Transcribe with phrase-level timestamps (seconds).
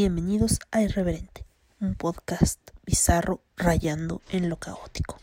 [0.00, 1.44] Bienvenidos a Irreverente,
[1.80, 5.17] un podcast bizarro rayando en lo caótico.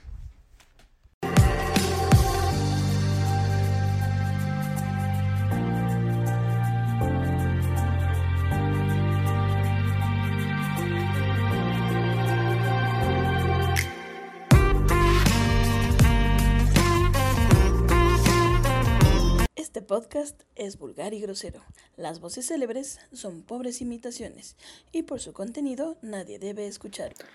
[19.86, 21.62] Podcast es vulgar y grosero.
[21.98, 24.56] Las voces célebres son pobres imitaciones
[24.92, 27.26] y por su contenido nadie debe escucharlo.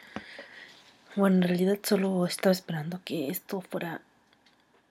[1.16, 4.02] Bueno, en realidad solo estaba esperando que esto fuera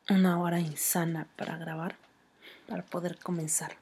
[0.10, 1.96] una hora insana para grabar,
[2.68, 3.78] para poder comenzar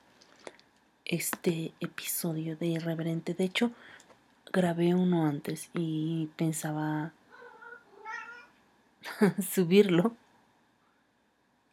[1.06, 3.34] este episodio de Irreverente.
[3.34, 3.72] De hecho,
[4.52, 7.14] grabé uno antes y pensaba
[9.54, 10.16] subirlo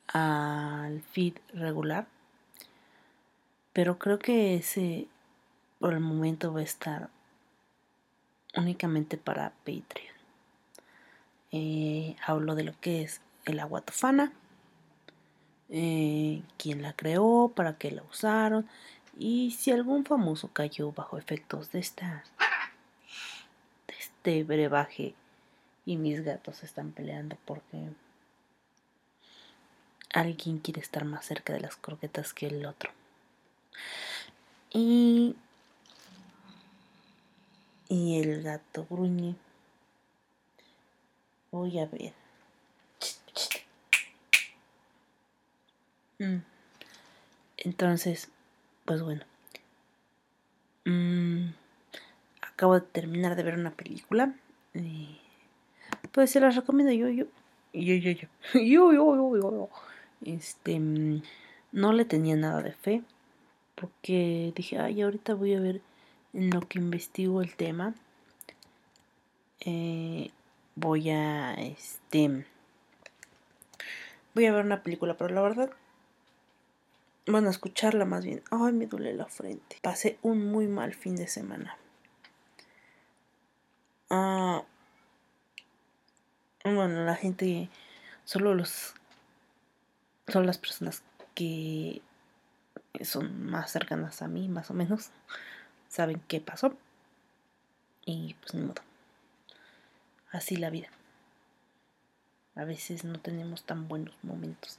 [0.09, 2.07] al feed regular.
[3.73, 5.09] Pero creo que ese
[5.79, 7.11] por el momento va a estar
[8.57, 10.15] únicamente para Patreon.
[11.53, 14.33] Eh, hablo de lo que es el agua tofana,
[15.69, 18.67] eh, quién la creó, para qué la usaron
[19.19, 22.25] y si algún famoso cayó bajo efectos de esta
[23.87, 25.15] de este brebaje
[25.87, 27.91] y mis gatos están peleando porque
[30.15, 32.91] alguien quiere estar más cerca de las croquetas que el otro.
[34.71, 35.35] Y,
[37.89, 39.35] y el gato gruñe.
[41.51, 42.13] Voy a ver.
[46.21, 46.43] Mm.
[47.59, 48.29] Entonces,
[48.85, 49.25] pues bueno.
[50.85, 51.49] Mm,
[52.41, 54.33] acabo de terminar de ver una película.
[54.75, 55.19] Y
[56.13, 57.25] pues se las recomiendo yo, yo.
[57.73, 58.29] Yo, yo, yo.
[58.55, 59.94] Yo, yo, yo, yo.
[60.25, 61.23] Este, mm,
[61.73, 63.03] no le tenía nada de fe,
[63.75, 65.81] porque dije, ay, ahorita voy a ver
[66.33, 67.95] en lo que investigo el tema.
[69.61, 70.31] Eh,
[70.77, 72.45] voy a, este,
[74.35, 75.71] voy a ver una película, pero la verdad,
[77.27, 78.43] bueno, escucharla más bien.
[78.51, 79.79] Ay, me duele la frente.
[79.81, 81.77] Pasé un muy mal fin de semana.
[84.11, 84.63] Ah,
[86.65, 87.71] bueno, la gente,
[88.25, 88.95] solo los
[90.29, 91.03] son las personas
[91.35, 92.03] que
[93.03, 95.11] son más cercanas a mí, más o menos,
[95.89, 96.77] saben qué pasó.
[98.07, 98.83] Y pues ni modo.
[100.31, 100.89] Así la vida.
[102.55, 104.79] A veces no tenemos tan buenos momentos.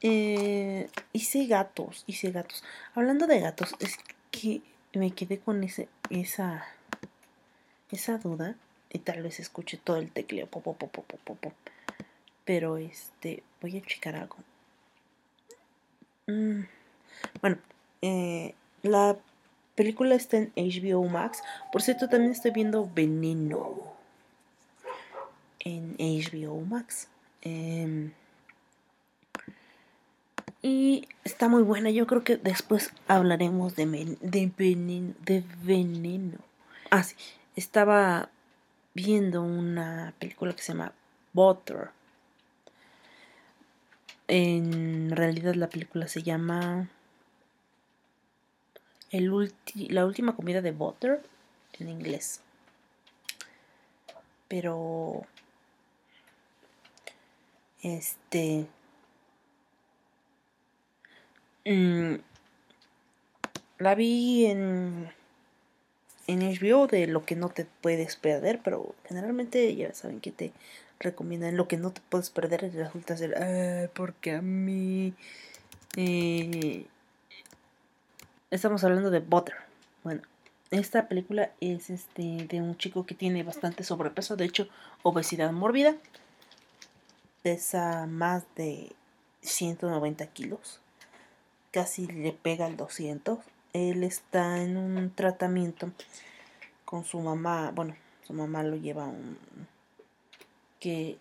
[0.00, 2.64] Eh, hice gatos, hice gatos.
[2.94, 3.96] Hablando de gatos, es
[4.30, 4.62] que
[4.92, 6.66] me quedé con ese, esa,
[7.90, 8.56] esa duda.
[8.90, 10.46] Y tal vez escuche todo el tecleo.
[10.46, 11.52] Pop, pop, pop.
[12.48, 14.36] Pero este, voy a checar algo.
[16.26, 16.62] Mm,
[17.42, 17.58] bueno,
[18.00, 19.18] eh, la
[19.74, 21.42] película está en HBO Max.
[21.70, 23.92] Por cierto, también estoy viendo Veneno
[25.60, 27.08] en HBO Max.
[27.42, 28.12] Em,
[30.62, 31.90] y está muy buena.
[31.90, 36.38] Yo creo que después hablaremos de, de, veneno, de veneno.
[36.88, 37.14] Ah, sí.
[37.56, 38.30] Estaba
[38.94, 40.94] viendo una película que se llama
[41.34, 41.90] Butter.
[44.28, 46.88] En realidad la película se llama
[49.10, 49.52] el
[49.88, 51.22] La última comida de Butter
[51.78, 52.42] en inglés.
[54.48, 55.22] Pero
[57.82, 58.66] este
[61.64, 62.16] mm,
[63.78, 65.10] la vi en
[66.26, 70.52] en HBO de lo que no te puedes perder, pero generalmente ya saben que te
[71.00, 75.14] recomiendan lo que no te puedes perder resulta ser, porque a mí...
[75.96, 76.86] Eh,
[78.50, 79.54] estamos hablando de Butter.
[80.04, 80.22] Bueno,
[80.70, 84.68] esta película es este de un chico que tiene bastante sobrepeso, de hecho,
[85.02, 85.94] obesidad mórbida.
[87.42, 88.92] Pesa más de
[89.42, 90.80] 190 kilos.
[91.70, 93.38] Casi le pega al 200.
[93.72, 95.90] Él está en un tratamiento
[96.84, 97.70] con su mamá.
[97.74, 97.96] Bueno,
[98.26, 99.38] su mamá lo lleva un
[100.80, 101.18] que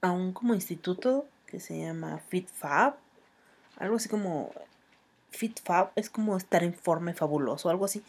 [0.00, 2.96] a un como instituto que se llama FitFab,
[3.76, 4.52] algo así como
[5.30, 8.02] FitFab es como estar en forma fabuloso, algo así,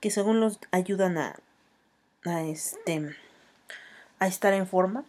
[0.00, 1.36] que según los ayudan a,
[2.24, 3.16] a este
[4.18, 5.04] a estar en forma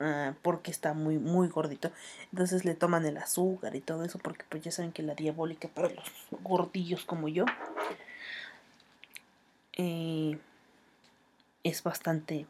[0.00, 1.90] ah, porque está muy muy gordito.
[2.32, 5.68] Entonces le toman el azúcar y todo eso porque pues ya saben que la diabólica
[5.68, 6.04] para los
[6.42, 7.44] gordillos como yo
[9.76, 10.38] eh,
[11.64, 12.46] es bastante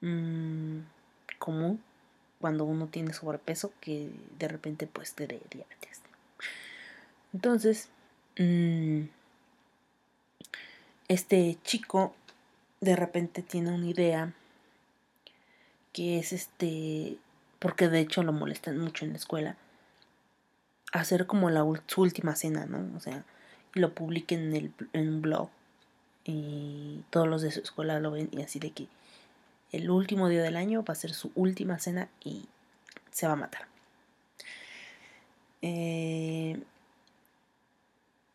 [0.00, 0.80] mmm,
[1.38, 1.80] común
[2.40, 5.40] cuando uno tiene sobrepeso que de repente pues te dé.
[7.32, 7.88] Entonces,
[8.38, 9.02] mm,
[11.08, 12.14] este chico
[12.80, 14.32] de repente tiene una idea
[15.92, 17.18] que es este,
[17.58, 19.56] porque de hecho lo molestan mucho en la escuela,
[20.92, 22.96] hacer como la su última cena, ¿no?
[22.96, 23.24] O sea,
[23.74, 25.50] lo publiquen en, el, en un blog
[26.24, 28.86] y todos los de su escuela lo ven y así de que
[29.72, 32.46] el último día del año va a ser su última cena y
[33.10, 33.66] se va a matar.
[35.62, 36.60] Eh,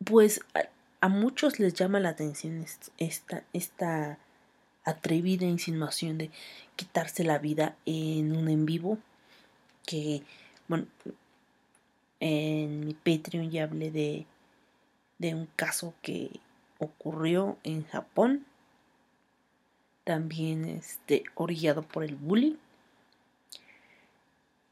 [0.04, 0.42] pues
[1.00, 2.66] a, muchos les llama la atención
[2.98, 4.18] esta, esta
[4.84, 6.32] atrevida insinuación de
[6.76, 8.98] quitarse la vida en un en vivo
[9.86, 10.24] que
[10.68, 10.88] bueno
[12.20, 14.26] en mi Patreon ya hablé de,
[15.20, 16.30] de un caso que
[16.80, 18.46] ocurrió en Japón
[20.04, 22.56] también este orillado por el bullying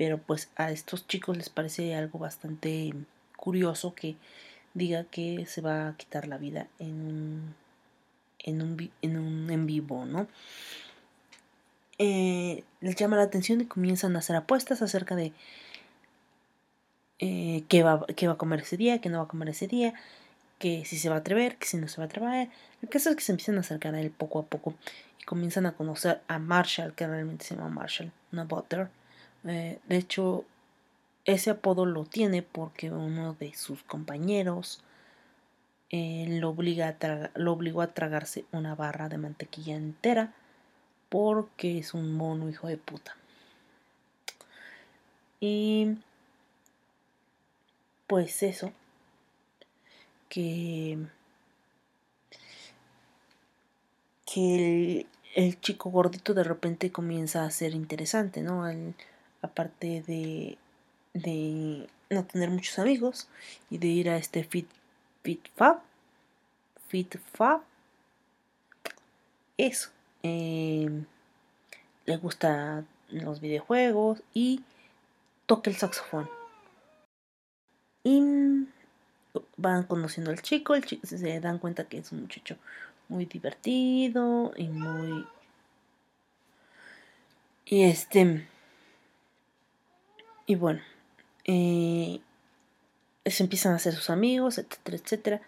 [0.02, 2.92] pero pues a estos chicos les parece algo bastante
[3.38, 4.16] curioso que
[4.74, 7.56] diga que se va a quitar la vida en un
[8.40, 10.28] en un, en, un en vivo, ¿no?
[12.00, 15.34] Eh, les llama la atención y comienzan a hacer apuestas acerca de
[17.20, 19.68] eh, qué, va, qué va a comer ese día, qué no va a comer ese
[19.68, 19.94] día,
[20.62, 22.50] que si se va a atrever, que si no se va a atrever.
[22.84, 24.76] El caso es que se empiezan a acercar a él poco a poco
[25.20, 28.90] y comienzan a conocer a Marshall, que realmente se llama Marshall, no Butter.
[29.46, 30.46] Eh, de hecho,
[31.26, 34.84] ese apodo lo tiene porque uno de sus compañeros
[35.90, 40.32] eh, lo, obliga a lo obligó a tragarse una barra de mantequilla entera
[41.10, 43.16] porque es un mono hijo de puta.
[45.40, 45.98] Y
[48.06, 48.74] pues eso,
[50.32, 50.98] que,
[54.26, 55.06] que
[55.36, 58.64] el, chico gordito de repente comienza a ser interesante, ¿no?
[59.42, 60.58] aparte de,
[61.14, 63.28] de no tener muchos amigos
[63.70, 64.70] y de ir a este fit,
[65.22, 65.82] fit fab,
[66.88, 67.62] fit fab,
[69.58, 69.90] eso.
[70.24, 71.06] Em,
[72.06, 74.64] le gustan los videojuegos y
[75.46, 76.30] toca el saxofón.
[78.04, 78.22] Y
[79.62, 82.58] van conociendo al chico, el chico se dan cuenta que es un muchacho
[83.10, 85.26] muy divertido y muy...
[87.66, 88.48] Y este...
[90.46, 90.82] Y bueno,
[91.46, 92.20] eh,
[93.26, 95.42] se empiezan a hacer sus amigos, etcétera, etcétera.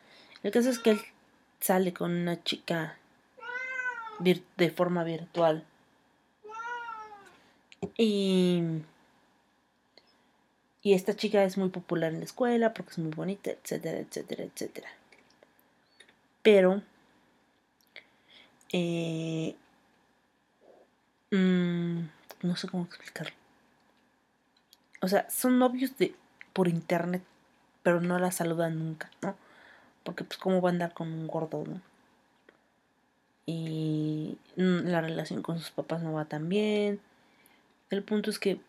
[0.43, 1.01] El caso es que él
[1.59, 2.97] sale con una chica
[4.19, 5.65] de forma virtual.
[7.97, 8.61] Y,
[10.83, 14.43] y esta chica es muy popular en la escuela porque es muy bonita, etcétera, etcétera,
[14.43, 14.89] etcétera.
[16.41, 16.81] Pero
[18.73, 19.55] eh,
[21.31, 21.99] mm,
[22.41, 23.33] no sé cómo explicarlo.
[25.01, 26.15] O sea, son novios de
[26.51, 27.23] por internet,
[27.81, 29.37] pero no la saludan nunca, ¿no?
[30.03, 31.81] Porque pues cómo va a andar con un gordo, ¿no?
[33.45, 36.99] Y la relación con sus papás no va tan bien.
[37.89, 38.59] El punto es que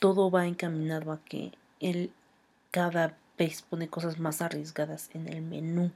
[0.00, 2.12] todo va encaminado a que él
[2.70, 5.90] cada vez pone cosas más arriesgadas en el menú.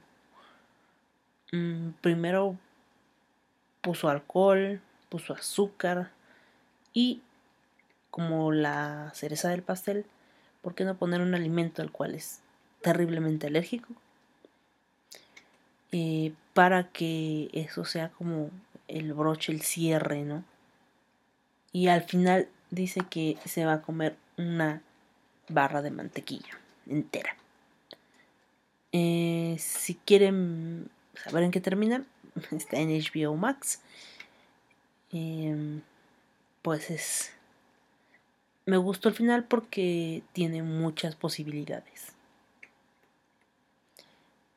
[1.51, 2.57] Mm, primero
[3.81, 6.11] puso alcohol, puso azúcar
[6.93, 7.21] y
[8.09, 10.05] como la cereza del pastel,
[10.61, 12.39] ¿por qué no poner un alimento al cual es
[12.81, 13.93] terriblemente alérgico?
[15.91, 18.49] Eh, para que eso sea como
[18.87, 20.43] el broche, el cierre, ¿no?
[21.71, 24.81] Y al final dice que se va a comer una
[25.47, 27.35] barra de mantequilla entera.
[28.91, 32.05] Eh, si quieren saber en qué termina,
[32.51, 33.81] está en HBO Max.
[35.11, 35.81] Em,
[36.61, 37.35] pues es
[38.65, 42.13] me gustó el final porque tiene muchas posibilidades.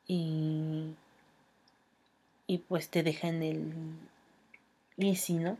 [0.07, 0.95] Y,
[2.47, 3.73] y pues te deja en el
[4.97, 5.57] easy, ¿no?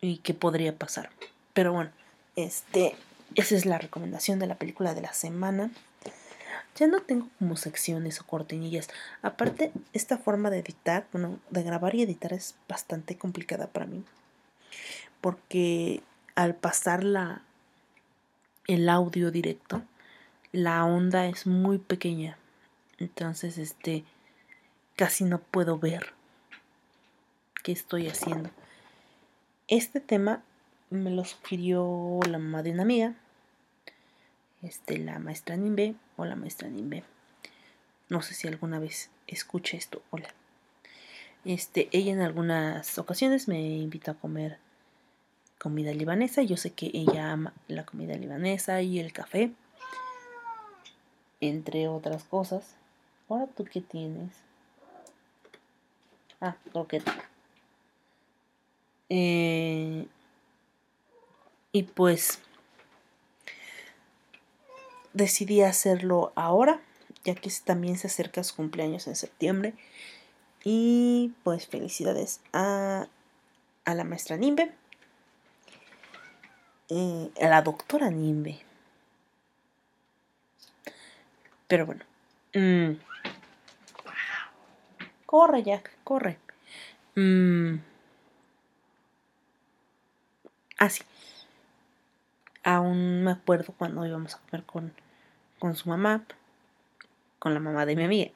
[0.00, 1.10] Y qué podría pasar.
[1.52, 1.90] Pero bueno,
[2.36, 2.94] este,
[3.34, 5.70] esa es la recomendación de la película de la semana.
[6.76, 8.88] Ya no tengo como secciones o cortinillas.
[9.22, 14.04] Aparte, esta forma de editar, bueno, de grabar y editar es bastante complicada para mí
[15.20, 16.02] porque
[16.36, 17.42] al pasar la,
[18.68, 19.82] el audio directo,
[20.52, 22.38] la onda es muy pequeña.
[22.98, 24.04] Entonces, este,
[24.94, 26.12] casi no puedo ver
[27.64, 28.50] qué estoy haciendo.
[29.68, 30.42] Este tema
[30.90, 33.14] me lo sugirió la mamá de una amiga,
[34.62, 37.02] este, la maestra Nimbe o la maestra Nimbe.
[38.08, 40.02] No sé si alguna vez escuché esto.
[40.10, 40.28] Hola.
[41.44, 44.58] Este, ella en algunas ocasiones me invita a comer
[45.58, 46.42] comida libanesa.
[46.42, 49.52] Yo sé que ella ama la comida libanesa y el café.
[51.40, 52.76] entre otras cosas.
[53.28, 54.30] Ahora tú qué tienes?
[56.40, 57.14] Ah, croqueta.
[59.08, 60.06] Eh,
[61.76, 62.38] y pues
[65.12, 66.80] decidí hacerlo ahora,
[67.22, 69.74] ya que también se acerca su cumpleaños en septiembre.
[70.64, 73.08] Y pues felicidades a,
[73.84, 74.72] a la maestra Nimbe,
[76.88, 78.58] eh, a la doctora Nimbe.
[81.68, 82.04] Pero bueno.
[82.54, 82.92] Mm.
[85.26, 86.38] Corre, Jack, corre.
[87.16, 87.80] Mm.
[90.78, 91.02] Ah, sí.
[92.66, 94.92] Aún me acuerdo cuando íbamos a comer con,
[95.60, 96.24] con su mamá,
[97.38, 98.32] con la mamá de mi amiga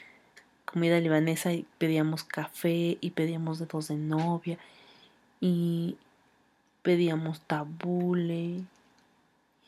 [0.64, 4.58] comida libanesa y pedíamos café y pedíamos dedos de novia
[5.42, 5.98] y
[6.80, 8.64] pedíamos tabule,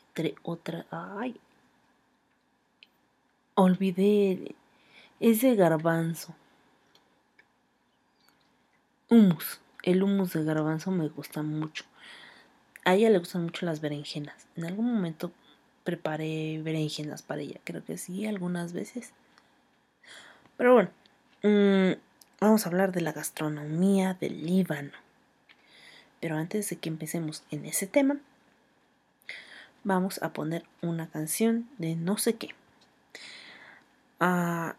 [0.08, 0.86] entre otras.
[0.90, 1.38] Ay,
[3.56, 4.54] olvidé,
[5.20, 6.34] es de garbanzo.
[9.10, 11.84] Humus, el humus de garbanzo me gusta mucho.
[12.88, 14.47] A ella le gustan mucho las berenjenas.
[14.57, 15.30] En algún momento
[15.85, 19.12] preparé berenjenas para ella, creo que sí, algunas veces.
[20.57, 20.90] Pero bueno,
[21.42, 22.00] mm,
[22.40, 24.92] vamos a hablar de la gastronomía del Líbano.
[26.18, 28.16] Pero antes de que empecemos en ese tema,
[29.85, 32.54] vamos a poner una canción de no sé qué.
[34.18, 34.76] Ah,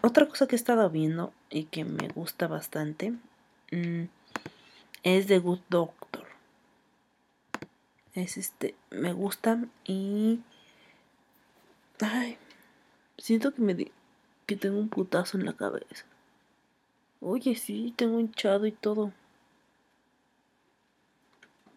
[0.00, 3.14] otra cosa que he estado viendo y que me gusta bastante
[3.72, 4.04] mm,
[5.02, 6.25] es The Good Doctor.
[8.16, 10.40] Es este, me gusta y...
[12.00, 12.38] Ay,
[13.18, 13.92] siento que me,
[14.46, 16.06] que tengo un putazo en la cabeza.
[17.20, 19.12] Oye, sí, tengo hinchado y todo.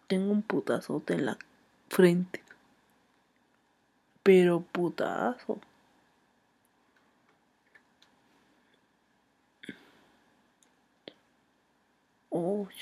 [0.07, 1.37] Tengo un putazote en la
[1.89, 2.41] frente.
[4.23, 5.59] Pero putazo.
[12.29, 12.73] Uy.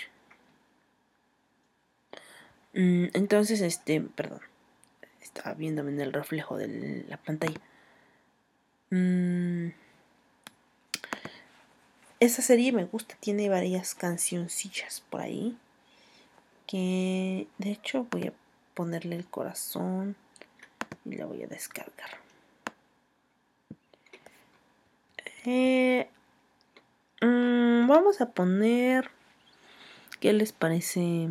[2.77, 4.41] Mm, entonces, este, perdón.
[5.19, 7.59] Estaba viéndome en el reflejo de la pantalla.
[8.91, 9.69] Mm.
[12.19, 15.57] Esa serie me gusta, tiene varias cancioncillas por ahí.
[16.67, 18.33] Que de hecho voy a
[18.75, 20.15] ponerle el corazón
[21.05, 22.11] y la voy a descargar.
[25.45, 26.09] Eh,
[27.21, 29.09] mm, vamos a poner.
[30.19, 31.29] ¿Qué les parece?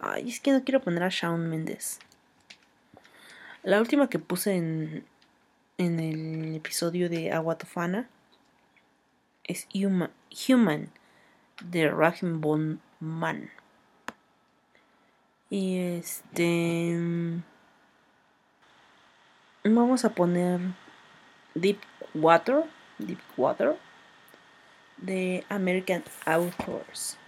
[0.00, 1.98] Ay, es que no quiero poner a Shawn Mendes.
[3.62, 5.04] La última que puse en,
[5.78, 8.08] en el episodio de Agua Tofana
[9.44, 10.90] es Human,
[11.64, 13.50] de Rahim Bon Man.
[15.48, 16.98] Y este.
[19.64, 20.60] Vamos a poner
[21.54, 21.78] Deep
[22.14, 22.64] Water.
[22.98, 23.76] Deep Water.
[24.96, 27.18] De American Authors.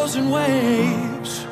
[0.00, 1.46] In waves.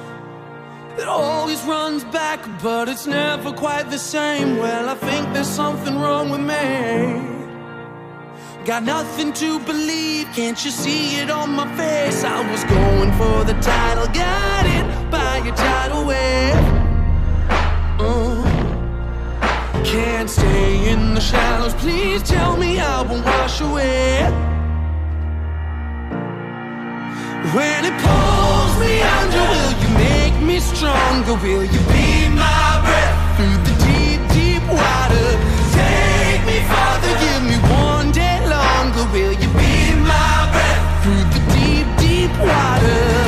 [0.96, 4.56] It always runs back, but it's never quite the same.
[4.56, 6.64] Well, I think there's something wrong with me.
[8.64, 12.24] Got nothing to believe, can't you see it on my face?
[12.24, 16.66] I was going for the title, got it by a tidal wave.
[18.00, 18.42] Uh,
[19.84, 24.57] can't stay in the shallows, please tell me I won't wash away.
[27.54, 31.32] When it pulls me under, will you make me stronger?
[31.32, 35.28] Will you be my breath through the deep, deep water?
[35.72, 39.04] Take me farther, give me one day longer.
[39.14, 43.27] Will you be my breath through the deep, deep water?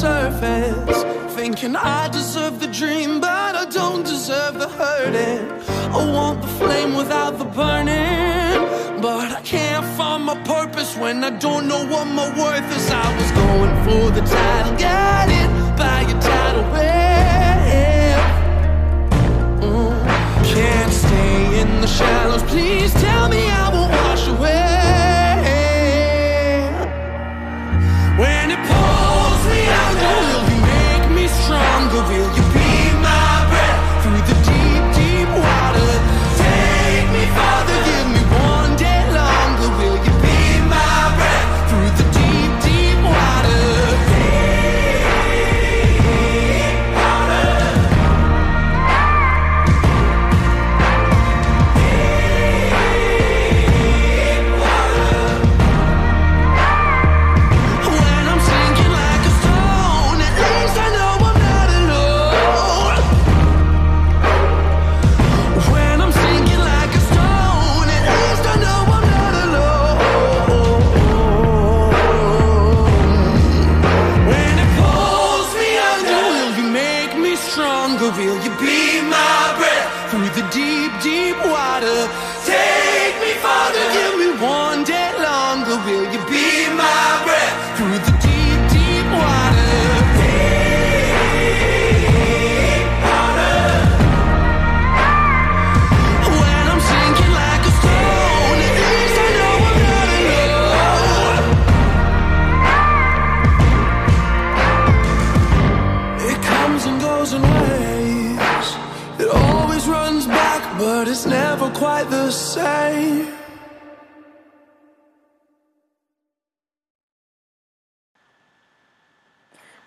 [0.00, 1.02] Surface
[1.34, 5.42] Thinking I deserve the dream But I don't deserve the hurting.
[5.98, 8.60] I want the flame without the burning
[9.06, 12.90] But I can't find my purpose When I don't know what my worth is.
[12.90, 14.59] I was going for the title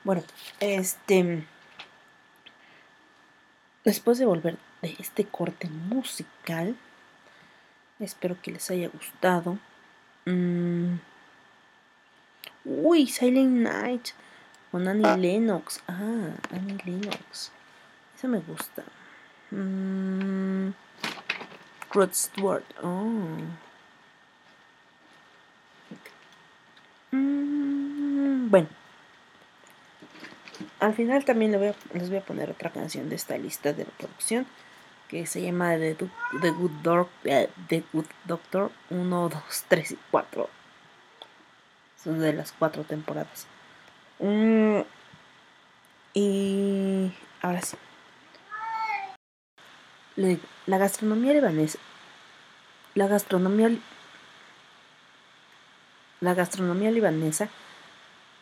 [0.04, 0.24] Bueno,
[0.60, 1.46] este.
[3.86, 6.76] Después de volver de este corte musical,
[8.00, 9.58] espero que les haya gustado.
[10.26, 10.96] Mm.
[12.66, 14.10] Uy, Silent Night
[14.72, 15.82] con Annie Lennox.
[15.88, 17.52] Ah, Annie Lennox.
[18.18, 18.84] Esa me gusta.
[19.52, 20.72] Mm.
[21.92, 22.64] Rod Stewart.
[22.82, 23.38] Oh.
[27.12, 28.83] Mm, bueno.
[30.84, 31.54] Al final también
[31.94, 34.46] les voy a poner otra canción de esta lista de reproducción
[35.08, 35.96] que se llama The,
[36.42, 40.50] Good, Doc- eh, The Good Doctor 1, 2, 3 y 4.
[42.04, 43.48] Son de las cuatro temporadas.
[44.20, 44.82] Mm,
[46.16, 47.78] y ahora sí.
[50.18, 51.80] Le la gastronomía libanesa.
[52.94, 53.72] La gastronomía.
[56.20, 57.48] La gastronomía libanesa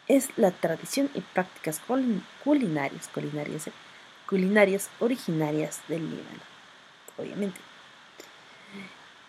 [0.08, 3.74] es la tradición y prácticas culin- culinarias, culinarias, eh,
[4.28, 6.42] culinarias originarias del Líbano,
[7.18, 7.60] obviamente.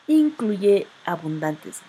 [0.07, 1.83] Incluye abundantes,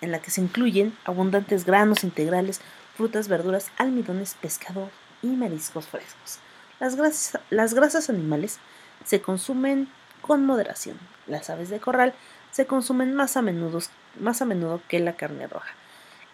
[0.00, 2.60] en la que se incluyen abundantes granos integrales,
[2.94, 4.90] frutas, verduras, almidones, pescado
[5.22, 6.38] y mariscos frescos.
[6.78, 8.58] Las grasas, las grasas animales
[9.04, 9.88] se consumen
[10.20, 10.98] con moderación.
[11.26, 12.14] Las aves de corral
[12.50, 13.80] se consumen más a menudo,
[14.20, 15.72] más a menudo que la carne roja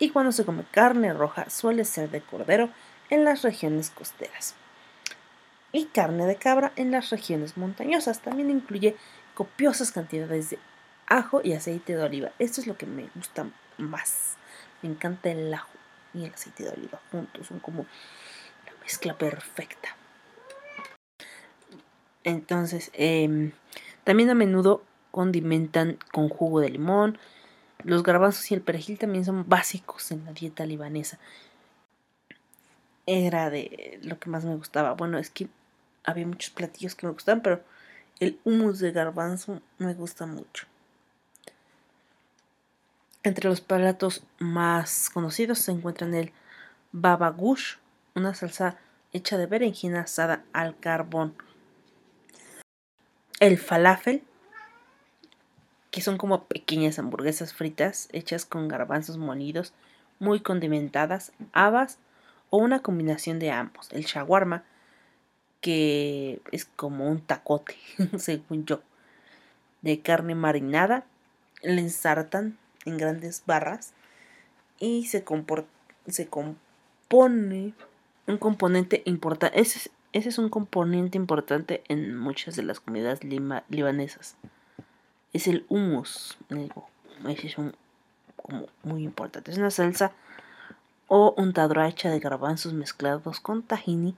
[0.02, 2.70] y cuando se come carne roja suele ser de cordero
[3.08, 4.56] en las regiones costeras
[5.70, 8.18] y carne de cabra en las regiones montañosas.
[8.18, 8.96] También incluye
[9.36, 10.58] copiosas cantidades de
[11.06, 12.32] ajo y aceite de oliva.
[12.40, 13.46] Esto es lo que me gusta
[13.78, 14.34] más.
[14.82, 15.70] Me encanta el ajo
[16.14, 17.46] y el aceite de oliva juntos.
[17.46, 17.86] Son como
[18.66, 19.96] la mezcla perfecta.
[22.24, 23.52] Entonces, em,
[24.02, 27.18] también a menudo condimentan con jugo de limón,
[27.84, 31.18] los garbanzos y el perejil también son básicos en la dieta libanesa.
[33.06, 34.92] Era de lo que más me gustaba.
[34.92, 35.48] Bueno, es que
[36.04, 37.62] había muchos platillos que me gustaban, pero
[38.20, 40.66] el hummus de garbanzo me gusta mucho.
[43.24, 46.32] Entre los platos más conocidos se encuentran el
[46.90, 47.76] baba gush,
[48.14, 48.78] una salsa
[49.12, 51.34] hecha de berenjena asada al carbón.
[53.38, 54.22] El falafel,
[55.92, 59.74] que son como pequeñas hamburguesas fritas hechas con garbanzos molidos,
[60.18, 61.98] muy condimentadas, habas
[62.50, 63.92] o una combinación de ambos.
[63.92, 64.64] El shawarma,
[65.60, 67.76] que es como un tacote,
[68.18, 68.80] según yo,
[69.82, 71.04] de carne marinada,
[71.62, 73.92] le ensartan en grandes barras
[74.78, 75.24] y se,
[76.08, 77.74] se compone
[78.26, 79.60] un componente importante.
[79.60, 84.36] Ese, es- ese es un componente importante en muchas de las comidas lima- libanesas
[85.32, 86.36] es el hummus.
[87.26, 87.56] Es
[88.82, 89.50] muy importante.
[89.50, 90.12] Es una salsa
[91.08, 94.14] o untadora hecha de garbanzos mezclados con tahini.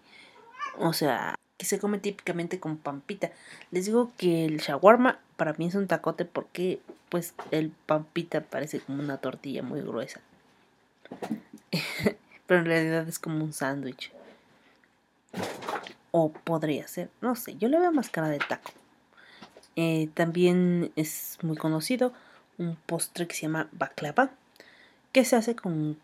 [0.78, 3.32] O sea, que se come típicamente con pampita.
[3.70, 8.80] Les digo que el shawarma para mí es un tacote porque pues el pampita parece
[8.80, 10.20] como una tortilla muy gruesa.
[12.46, 14.12] Pero en realidad es como un sándwich.
[16.10, 18.70] O podría ser, no sé, yo le veo más cara de taco.
[19.76, 22.12] Eh, también es muy conocido
[22.58, 24.30] un postre que se llama baklava,
[25.12, 25.98] que se hace con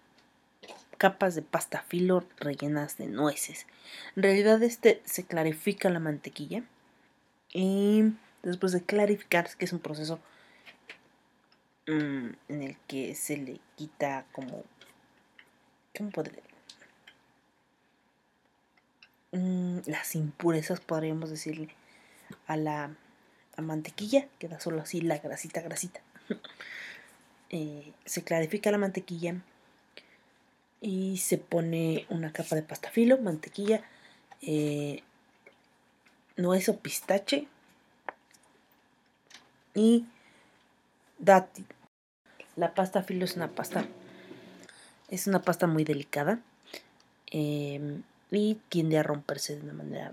[0.98, 3.66] capas de pasta filo rellenas de nueces.
[4.16, 6.62] En realidad este se clarifica la mantequilla
[7.52, 10.20] y después de clarificar, que es un proceso
[11.86, 14.64] mm, en el que se le quita como...
[15.96, 16.42] ¿Cómo podría?
[19.32, 21.68] Mm, las impurezas, podríamos decirle,
[22.46, 22.90] a la
[23.60, 26.00] a mantequilla, queda solo así la grasita, grasita.
[27.52, 29.34] Eh, se clarifica la mantequilla
[30.80, 33.82] y se pone una capa de pasta filo, mantequilla,
[34.40, 35.02] eh,
[36.36, 37.48] nuez o pistache
[39.74, 40.06] y
[41.18, 41.66] dátil.
[42.54, 43.84] La pasta filo es una pasta,
[45.08, 46.38] es una pasta muy delicada
[47.32, 50.12] eh, y tiende a romperse de una manera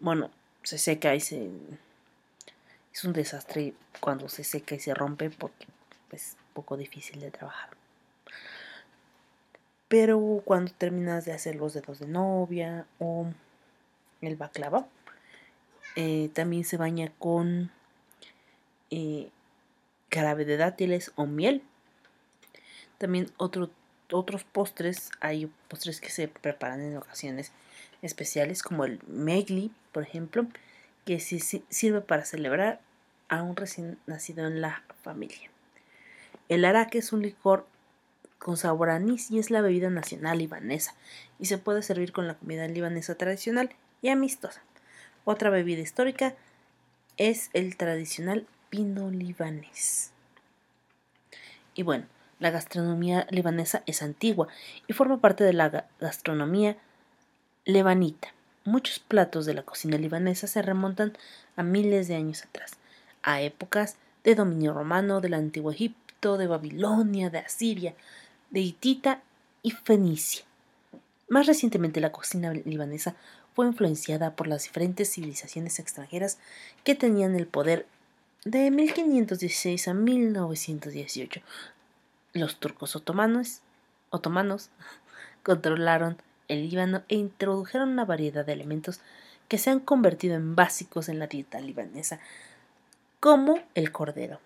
[0.00, 0.30] bueno,
[0.62, 1.50] se seca y se...
[2.96, 5.66] Es un desastre cuando se seca y se rompe porque
[6.12, 7.68] es poco difícil de trabajar.
[9.86, 13.26] Pero cuando terminas de hacer los dedos de novia o
[14.22, 14.86] el baklava,
[15.94, 17.70] eh, también se baña con
[18.90, 19.28] eh,
[20.10, 21.62] de dátiles o miel.
[22.96, 23.68] También otro,
[24.10, 27.52] otros postres, hay postres que se preparan en ocasiones
[28.00, 30.46] especiales como el megli, por ejemplo,
[31.04, 32.85] que sirve para celebrar
[33.28, 35.50] a un recién nacido en la familia.
[36.48, 37.66] El araque es un licor
[38.38, 40.94] con sabor a anís y es la bebida nacional libanesa
[41.38, 43.70] y se puede servir con la comida libanesa tradicional
[44.02, 44.62] y amistosa.
[45.24, 46.34] Otra bebida histórica
[47.16, 50.12] es el tradicional vino libanés.
[51.74, 52.06] Y bueno,
[52.38, 54.48] la gastronomía libanesa es antigua
[54.86, 56.76] y forma parte de la gastronomía
[57.64, 58.32] lebanita.
[58.64, 61.16] Muchos platos de la cocina libanesa se remontan
[61.56, 62.78] a miles de años atrás,
[63.26, 67.94] a épocas de dominio romano del antiguo Egipto, de Babilonia, de Asiria,
[68.50, 69.20] de Hitita
[69.62, 70.44] y Fenicia.
[71.28, 73.16] Más recientemente la cocina libanesa
[73.54, 76.38] fue influenciada por las diferentes civilizaciones extranjeras
[76.84, 77.86] que tenían el poder
[78.44, 81.40] de 1516 a 1918.
[82.32, 83.60] Los turcos otomanos,
[84.10, 84.70] otomanos
[85.42, 89.00] controlaron el Líbano e introdujeron una variedad de elementos
[89.48, 92.20] que se han convertido en básicos en la dieta libanesa,
[93.26, 94.38] como el cordero.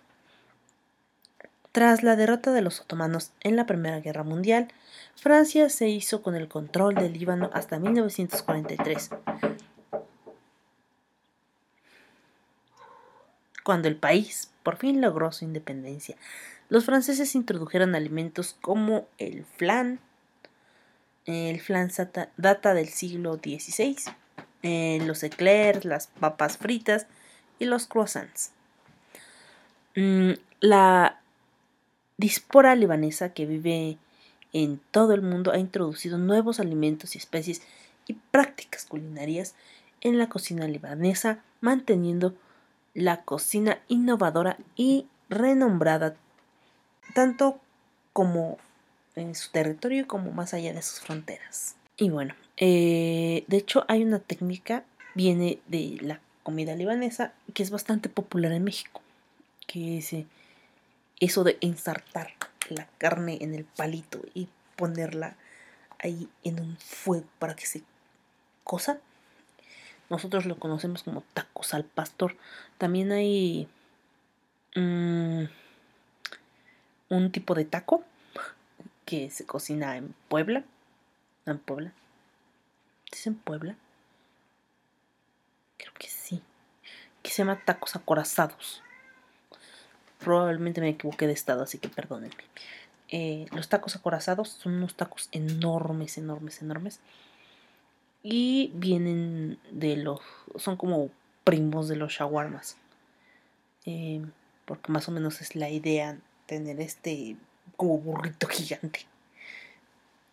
[1.70, 4.68] Tras la derrota de los otomanos en la Primera Guerra Mundial,
[5.16, 9.10] Francia se hizo con el control del Líbano hasta 1943,
[13.64, 16.16] cuando el país por fin logró su independencia.
[16.70, 20.00] Los franceses introdujeron alimentos como el flan,
[21.26, 21.90] el flan
[22.38, 23.98] data del siglo XVI,
[24.62, 27.06] eh, los eclairs, las papas fritas
[27.58, 28.52] y los croissants.
[30.00, 31.20] Mm, la
[32.16, 33.98] dispora libanesa que vive
[34.54, 37.60] en todo el mundo ha introducido nuevos alimentos y especies
[38.06, 39.54] y prácticas culinarias
[40.00, 42.34] en la cocina libanesa, manteniendo
[42.94, 46.16] la cocina innovadora y renombrada
[47.14, 47.60] tanto
[48.14, 48.56] como
[49.16, 51.76] en su territorio como más allá de sus fronteras.
[51.98, 54.82] Y bueno, eh, de hecho hay una técnica,
[55.14, 58.99] viene de la comida libanesa, que es bastante popular en México,
[59.70, 60.16] que es
[61.20, 62.32] eso de ensartar
[62.70, 65.36] la carne en el palito y ponerla
[66.00, 67.84] ahí en un fuego para que se
[68.64, 68.98] cosa.
[70.08, 72.36] Nosotros lo conocemos como tacos al pastor.
[72.78, 73.68] También hay
[74.74, 75.44] mm,
[77.10, 78.02] un tipo de taco
[79.04, 80.64] que se cocina en Puebla.
[81.46, 81.92] ¿En Puebla?
[83.12, 83.76] ¿Es en Puebla?
[85.76, 86.42] Creo que sí.
[87.22, 88.82] Que se llama tacos acorazados.
[90.22, 92.44] Probablemente me equivoqué de estado, así que perdónenme.
[93.08, 97.00] Eh, los tacos acorazados son unos tacos enormes, enormes, enormes.
[98.22, 100.20] Y vienen de los.
[100.56, 101.10] Son como
[101.44, 102.76] primos de los shawarmas.
[103.86, 104.22] Eh,
[104.66, 107.36] porque más o menos es la idea tener este
[107.76, 109.00] como burrito gigante.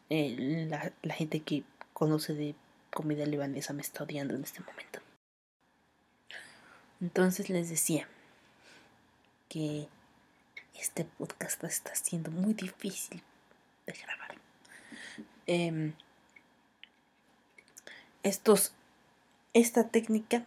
[0.09, 0.67] Eh,
[1.01, 2.55] la, gente que conoce de
[2.93, 4.99] comida libanesa me está odiando en este momento.
[7.01, 8.07] Entonces les decía
[9.49, 9.87] que
[10.75, 13.21] este podcast está siendo muy difícil
[13.85, 14.35] de grabar.
[15.47, 15.93] Em,
[18.23, 18.73] estos,
[19.53, 20.45] esta técnica,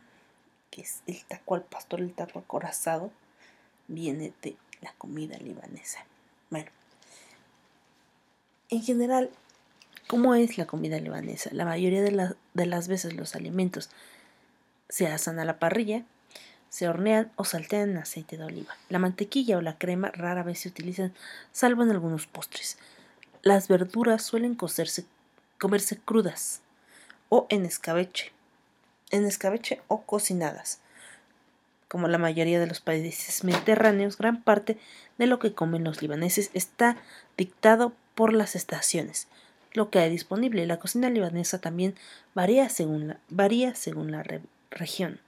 [0.70, 3.10] que es el taco al pastor, el taco acorazado,
[3.88, 6.04] viene de la comida libanesa.
[6.50, 6.70] Bueno,
[8.68, 9.30] en general,
[10.06, 11.50] ¿cómo es la comida libanesa?
[11.52, 13.90] La mayoría de, de las veces los alimentos
[14.88, 16.04] se asan a la parrilla,
[16.70, 18.74] se hornean o saltean en aceite de oliva.
[18.88, 21.12] La mantequilla o la crema rara vez se utilizan,
[21.52, 22.78] salvo en algunos postres.
[23.42, 25.04] Las verduras suelen cocerse,
[25.58, 26.62] comerse crudas
[27.28, 28.32] o en escabeche,
[29.10, 30.80] en escabeche o cocinadas.
[31.88, 34.78] Como la mayoría de los países mediterráneos, gran parte
[35.18, 36.96] de lo que comen los libaneses está
[37.36, 39.26] dictado por las estaciones,
[39.72, 40.66] lo que hay disponible.
[40.66, 41.96] La cocina libanesa también
[42.32, 44.24] varía según la, varía según la
[44.70, 45.18] región.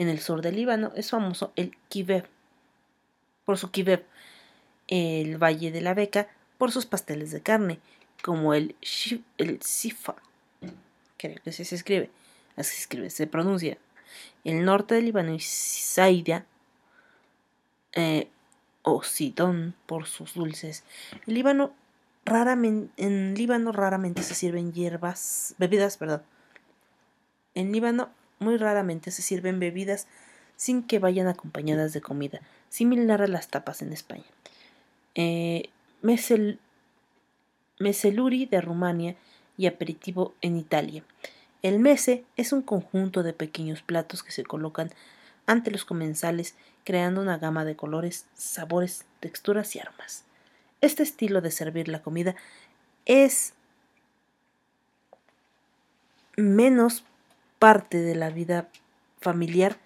[0.00, 2.24] En el sur del Líbano es famoso el kibeb,
[3.44, 4.02] por su kibeb,
[4.88, 7.80] el Valle de la Beca por sus pasteles de carne,
[8.22, 8.74] como el,
[9.36, 10.14] el sifa,
[11.18, 12.08] creo que así se escribe,
[12.56, 13.76] así se escribe, se pronuncia,
[14.42, 16.46] el norte del Líbano y Saida
[17.92, 18.30] eh,
[18.80, 20.82] o Sidón por sus dulces.
[21.26, 21.74] El Líbano
[22.24, 26.22] raramente, en Líbano raramente se sirven hierbas, bebidas, perdón.
[27.54, 28.08] En Líbano
[28.40, 30.08] muy raramente se sirven bebidas
[30.56, 34.24] sin que vayan acompañadas de comida, similar a las tapas en España.
[35.14, 35.70] Eh,
[37.78, 39.16] meseluri de Rumania
[39.56, 41.04] y aperitivo en Italia.
[41.62, 44.90] El mese es un conjunto de pequeños platos que se colocan
[45.46, 50.24] ante los comensales, creando una gama de colores, sabores, texturas y aromas.
[50.80, 52.34] Este estilo de servir la comida
[53.04, 53.52] es
[56.36, 57.04] menos
[57.60, 58.68] parte de la vida
[59.20, 59.76] familiar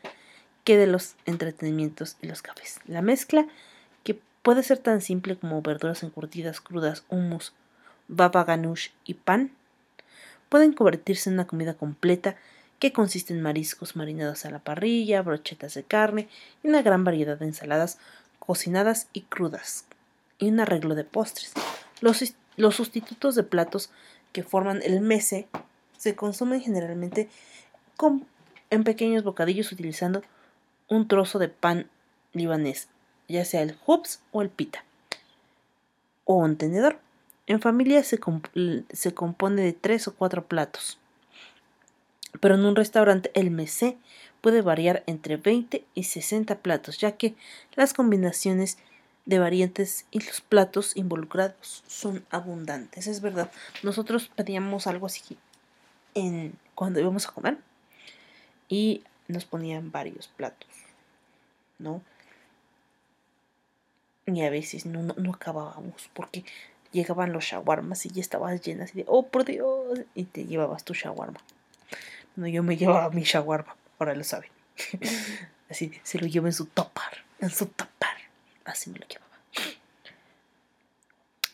[0.63, 2.79] que de los entretenimientos y los cafés.
[2.87, 3.47] La mezcla,
[4.05, 7.53] que puede ser tan simple como verduras encurtidas crudas, hummus,
[8.09, 9.51] baba ganoush y pan,
[10.49, 12.37] pueden convertirse en una comida completa
[12.79, 16.29] que consiste en mariscos marinados a la parrilla, brochetas de carne
[16.63, 17.99] y una gran variedad de ensaladas
[18.39, 19.85] cocinadas y crudas,
[20.39, 21.53] y un arreglo de postres.
[22.01, 22.23] Los,
[22.57, 23.91] los sustitutos de platos
[24.33, 25.49] que forman el mese
[25.99, 27.29] se consumen generalmente
[28.71, 30.23] en pequeños bocadillos utilizando
[30.89, 31.89] un trozo de pan
[32.33, 32.89] libanés,
[33.29, 34.85] ya sea el hubs o el pita,
[36.25, 36.99] o un tenedor.
[37.47, 38.19] En familia se,
[38.93, 40.99] se compone de tres o cuatro platos,
[42.41, 43.97] pero en un restaurante el mesé
[44.41, 47.35] puede variar entre 20 y 60 platos, ya que
[47.75, 48.79] las combinaciones
[49.25, 53.07] de variantes y los platos involucrados son abundantes.
[53.07, 53.51] Es verdad,
[53.83, 55.39] nosotros pedíamos algo así
[56.15, 57.59] en cuando íbamos a comer
[58.69, 60.69] y nos ponían varios platos,
[61.79, 62.03] ¿no?
[64.27, 66.45] Y a veces no, no, acabábamos porque
[66.93, 70.85] llegaban los shawarmas y ya estabas llena así de, oh por Dios, y te llevabas
[70.85, 71.41] tu shawarma.
[72.37, 74.51] No, yo me llevaba mi shawarma, ahora lo saben.
[75.71, 78.17] así, se lo llevo en su topar, en su topar.
[78.65, 79.25] Así me lo llevaba.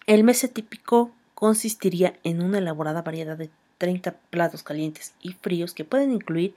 [0.06, 5.84] El mese típico consistiría en una elaborada variedad de 30 platos calientes y fríos que
[5.84, 6.54] pueden incluir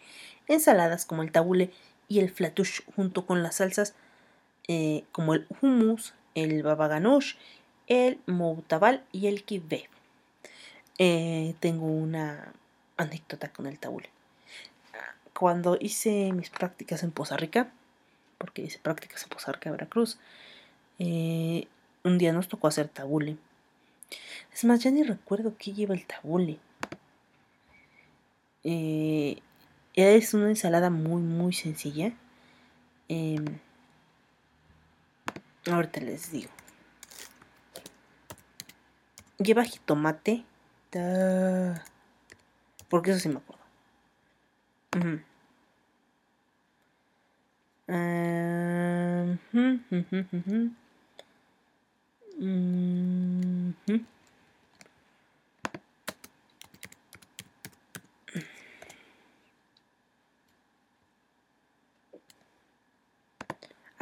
[0.48, 1.72] ensaladas como el tabule
[2.08, 3.96] y el flatouche junto con las salsas
[4.68, 7.36] eh, como el hummus, el baba ganoush,
[7.88, 9.90] el moutabal y el kibbe.
[11.00, 12.54] Eh, tengo una
[12.98, 14.10] anécdota con el tabule.
[15.34, 17.72] Cuando hice mis prácticas en Poza Rica,
[18.38, 20.20] porque hice prácticas en Poza Rica, Veracruz,
[21.00, 21.68] eh,
[22.04, 23.38] un día nos tocó hacer tabule.
[24.54, 26.60] Es más, ya ni recuerdo qué lleva el tabule.
[28.64, 29.42] Eh,
[29.96, 32.14] es una ensalada muy, muy sencilla.
[33.10, 33.44] Eh,
[35.72, 36.50] ahorita les digo.
[39.38, 40.44] Lleva jitomate.
[42.90, 43.64] Porque eso sí me acuerdo.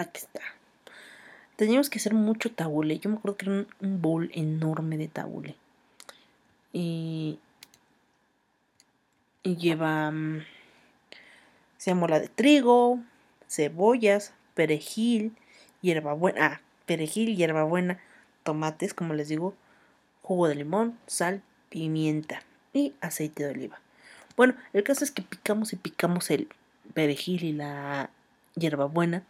[0.01, 0.41] Aquí está.
[1.57, 2.97] Teníamos que hacer mucho tabule.
[2.97, 5.55] Yo me acuerdo que era un, bowl enorme de tabule.
[6.73, 7.37] Y,
[9.43, 10.41] y lleva mm,
[11.77, 12.99] se mola de trigo,
[13.47, 15.35] cebollas, perejil,
[15.81, 17.99] hierbabuena, ah, perejil, hierbabuena,
[18.41, 19.53] tomates, como les digo,
[20.23, 22.41] jugo de limón, sal, pimienta
[22.73, 23.79] y aceite de oliva.
[24.35, 26.47] Bueno, el caso es que picamos y picamos el
[26.95, 28.09] perejil y la
[28.55, 29.23] hierbabuena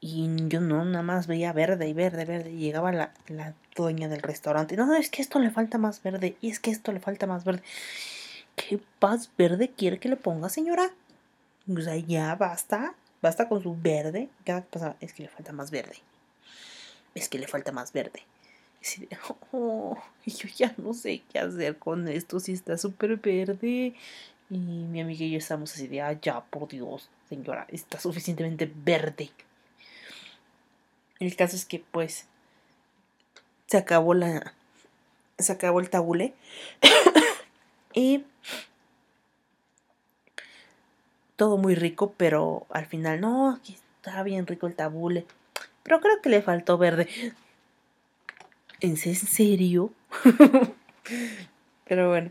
[0.00, 2.50] y yo no, nada más veía verde y verde, verde.
[2.52, 4.76] Y llegaba la, la dueña del restaurante.
[4.76, 6.36] No, es que esto le falta más verde.
[6.40, 7.62] Y es que esto le falta más verde.
[8.54, 10.92] ¿Qué paz verde quiere que le ponga, señora?
[11.68, 12.94] O sea, ya basta.
[13.20, 14.28] Basta con su verde.
[14.44, 14.94] ¿Qué pasa?
[15.00, 15.96] Es que le falta más verde.
[17.14, 18.22] Es que le falta más verde.
[19.00, 19.08] Y
[19.52, 23.94] oh, yo ya no sé qué hacer con esto si está súper verde.
[24.48, 28.70] Y mi amiga y yo estamos así de, ah, ya, por Dios, señora, está suficientemente
[28.72, 29.30] verde.
[31.20, 32.26] El caso es que pues
[33.66, 34.54] se acabó la
[35.38, 36.34] se acabó el tabule
[37.94, 38.24] y
[41.36, 45.24] todo muy rico, pero al final no, aquí está bien rico el tabule,
[45.84, 47.08] pero creo que le faltó verde.
[48.80, 49.92] ¿En serio?
[51.84, 52.30] pero bueno,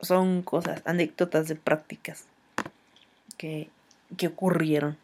[0.00, 2.24] son cosas, anécdotas de prácticas
[3.36, 3.68] que,
[4.16, 4.96] que ocurrieron.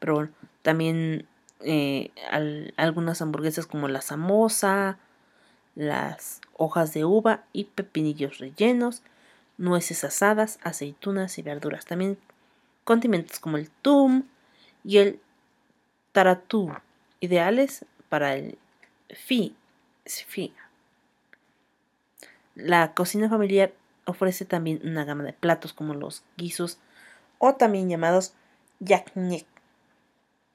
[0.00, 0.30] Pero bueno,
[0.62, 1.26] también
[1.60, 2.10] eh,
[2.76, 4.98] algunas hamburguesas como la samosa,
[5.74, 9.02] las hojas de uva y pepinillos rellenos,
[9.58, 11.84] nueces asadas, aceitunas y verduras.
[11.84, 12.18] También
[12.84, 14.24] condimentos como el tum
[14.84, 15.20] y el
[16.12, 16.72] taratú,
[17.20, 18.58] ideales para el
[19.14, 19.54] fi.
[22.54, 23.74] La cocina familiar
[24.06, 26.78] ofrece también una gama de platos como los guisos
[27.38, 28.32] o también llamados
[28.80, 29.46] yaknek,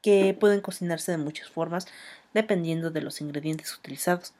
[0.02, 1.88] que pueden cocinarse de muchas formas
[2.34, 4.34] dependiendo de los ingredientes utilizados.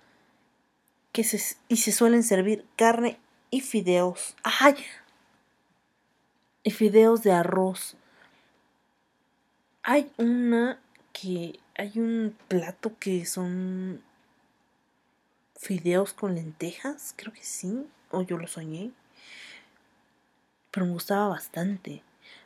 [1.12, 3.20] Que se, y se suelen servir carne
[3.50, 4.36] y fideos.
[4.44, 4.76] ¡Ay!
[6.64, 7.98] Y fideos de arroz.
[9.84, 10.80] Hay una
[11.12, 14.04] que hay un plato que son
[15.56, 18.92] fideos con lentejas, creo que sí, o yo lo soñé.
[20.72, 22.04] Pero me gustaba bastante.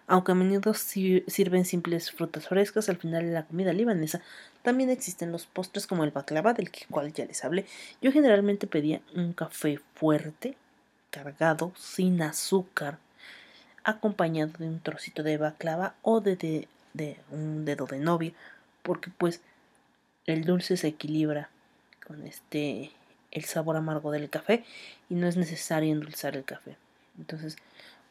[0.07, 4.21] Aunque a menudo sirven simples frutas frescas al final de la comida libanesa,
[4.61, 7.65] también existen los postres como el baklava, del cual ya les hablé.
[8.01, 10.55] Yo generalmente pedía un café fuerte,
[11.09, 12.99] cargado, sin azúcar,
[13.83, 18.33] acompañado de un trocito de baklava o de, de un dedo de novia,
[18.83, 19.41] porque pues
[20.27, 21.49] el dulce se equilibra
[22.05, 22.91] con este
[23.31, 24.63] el sabor amargo del café
[25.09, 26.77] y no es necesario endulzar el café.
[27.17, 27.57] Entonces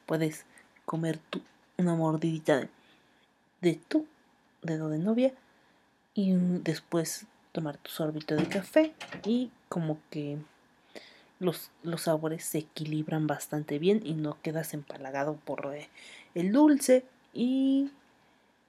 [0.06, 0.44] puedes
[0.84, 1.40] comer tú
[1.78, 2.68] una mordidita
[3.60, 4.06] de, tu
[4.62, 5.32] dedo de novia
[6.14, 10.38] y después tomar tu sorbito de café y como que
[11.38, 15.88] los, los sabores se equilibran bastante bien y no quedas empalagado por eh,
[16.34, 17.90] el dulce y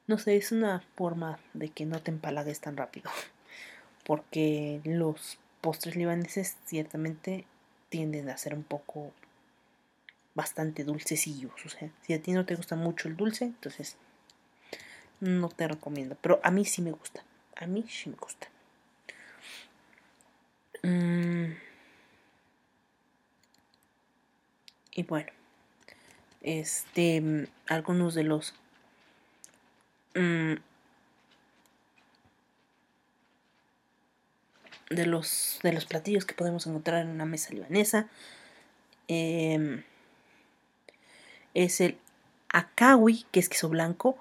[0.07, 3.09] no sé, es una forma de que no te empalagues tan rápido.
[4.05, 7.45] Porque los postres libaneses ciertamente
[7.89, 9.11] tienden a ser un poco
[10.35, 11.53] bastante dulcecillos.
[11.65, 13.97] O sea, si a ti no te gusta mucho el dulce, entonces
[15.19, 16.17] no te recomiendo.
[16.21, 17.23] Pero a mí sí me gusta.
[17.55, 18.47] A mí sí me gusta.
[20.83, 21.53] Mm.
[24.97, 25.31] Y bueno,
[26.41, 28.53] este, algunos de los
[30.15, 30.55] Mm,
[34.89, 38.07] de los, de los platillos que podemos encontrar en una mesa libanesa
[39.07, 39.83] em,
[41.55, 41.97] es el
[42.49, 44.17] akawi, que es queso blanco,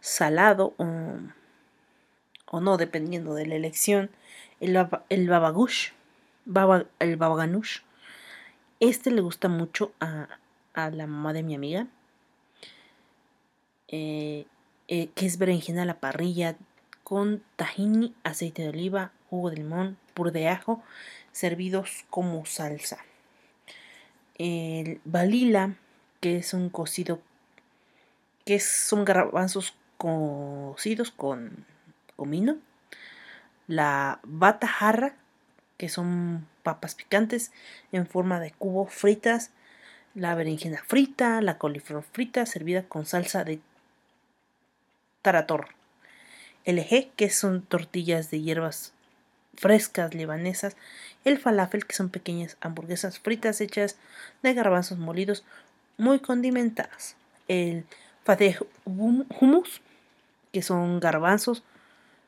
[0.00, 4.10] salado o, no, dependiendo de la elección.
[4.58, 4.76] El,
[5.08, 5.92] el babagush,
[6.98, 7.82] el babaganush.
[8.80, 10.28] Este le gusta mucho a,
[10.74, 11.86] a la mamá de mi amiga.
[13.88, 14.46] Eh,
[14.88, 16.56] eh, que es berenjena a la parrilla
[17.04, 20.82] con tahini, aceite de oliva, jugo de limón, pur de ajo,
[21.32, 22.98] servidos como salsa.
[24.36, 25.76] El balila,
[26.20, 27.20] que es un cocido,
[28.44, 31.66] que son garbanzos cocidos con
[32.16, 32.56] comino.
[33.66, 35.14] La bata jarra,
[35.76, 37.52] que son papas picantes
[37.92, 39.50] en forma de cubo fritas.
[40.14, 43.60] La berenjena frita, la coliflor frita, servida con salsa de
[45.22, 45.68] tarator.
[46.64, 48.92] El eje, que son tortillas de hierbas
[49.54, 50.76] frescas libanesas.
[51.24, 53.96] El falafel, que son pequeñas hamburguesas fritas hechas
[54.42, 55.44] de garbanzos molidos
[55.98, 57.16] muy condimentadas.
[57.48, 57.84] El
[58.24, 58.56] fateh
[58.86, 59.82] hummus,
[60.52, 61.62] que son garbanzos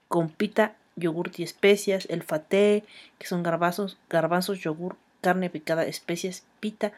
[0.09, 2.07] con pita, yogur y especias.
[2.11, 2.85] El fateh,
[3.19, 6.93] que son garbanzos, garbanzos, yogur, carne picada, especias, pita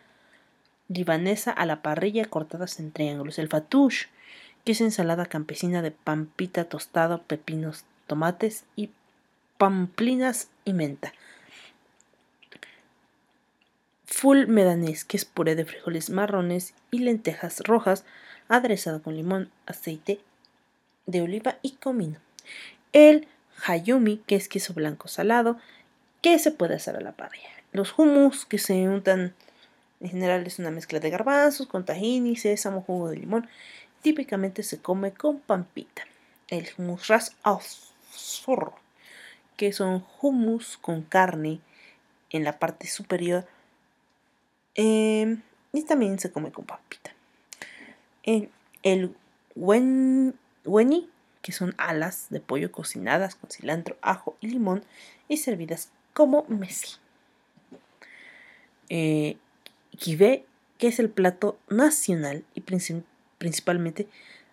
[0.88, 3.38] libanesa a la parrilla cortadas en triángulos.
[3.38, 4.06] El fatush,
[4.64, 8.90] que es ensalada campesina de pampita tostado, pepinos, tomates y
[9.58, 11.12] pamplinas y menta.
[14.22, 18.04] Full medanés, que es puré de frijoles marrones y lentejas rojas,
[18.48, 20.20] aderezado con limón, aceite
[21.06, 22.20] de oliva y comino.
[22.92, 23.26] El
[23.66, 25.58] hayumi, que es queso blanco salado,
[26.20, 27.50] que se puede hacer a la parrilla.
[27.72, 29.34] Los hummus, que se untan,
[29.98, 33.48] en general es una mezcla de garbanzos con tahini, sésamo, jugo de limón
[34.02, 36.04] típicamente se come con pampita.
[36.46, 37.34] El hummus ras
[38.12, 38.76] zorro,
[39.56, 41.58] que son hummus con carne
[42.30, 43.48] en la parte superior
[44.74, 45.42] em,
[45.72, 47.12] y también se come con pampita.
[48.22, 48.50] El,
[48.82, 49.14] el
[49.54, 51.08] weni,
[51.40, 54.84] que son alas de pollo cocinadas con cilantro, ajo y limón
[55.28, 56.96] y servidas como mesi.
[58.88, 59.36] Eh,
[60.78, 63.06] que es el plato nacional y principal
[63.38, 64.06] principalmente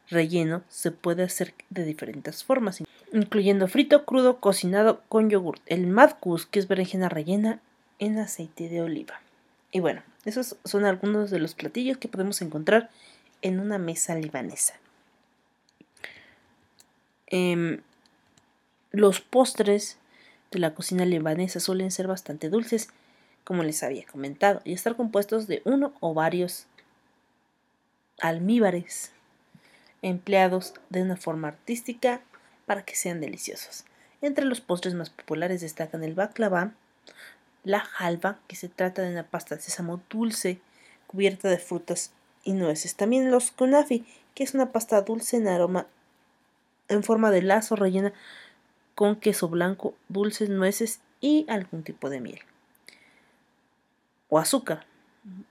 [0.10, 2.82] relleno, se puede hacer de diferentes formas,
[3.14, 5.60] incluyendo frito, crudo, cocinado con yogur.
[5.68, 7.62] El madkus, que es berenjena rellena
[8.00, 9.22] en aceite de oliva.
[9.72, 12.90] Y bueno, esos son algunos de los platillos que podemos encontrar
[13.42, 14.76] en una mesa libanesa.
[17.28, 17.82] Em,
[18.92, 19.98] los postres
[20.52, 22.90] de la cocina libanesa suelen ser bastante dulces,
[23.44, 26.66] como les había comentado, y estar compuestos de uno o varios
[28.20, 29.12] almíbares
[30.02, 32.22] empleados de una forma artística
[32.66, 33.86] para que sean deliciosos.
[34.22, 36.74] Entre los postres más populares destacan el baklava,
[37.64, 40.60] la halva, que se trata de una pasta de sésamo dulce
[41.08, 42.12] cubierta de frutas
[42.44, 42.96] y nueces.
[42.96, 44.06] También los kunafi,
[44.36, 45.88] que es una pasta dulce en aroma
[46.88, 48.14] en forma de lazo rellena
[48.96, 52.42] con queso blanco, dulces, nueces y algún tipo de miel.
[54.28, 54.86] O azúcar.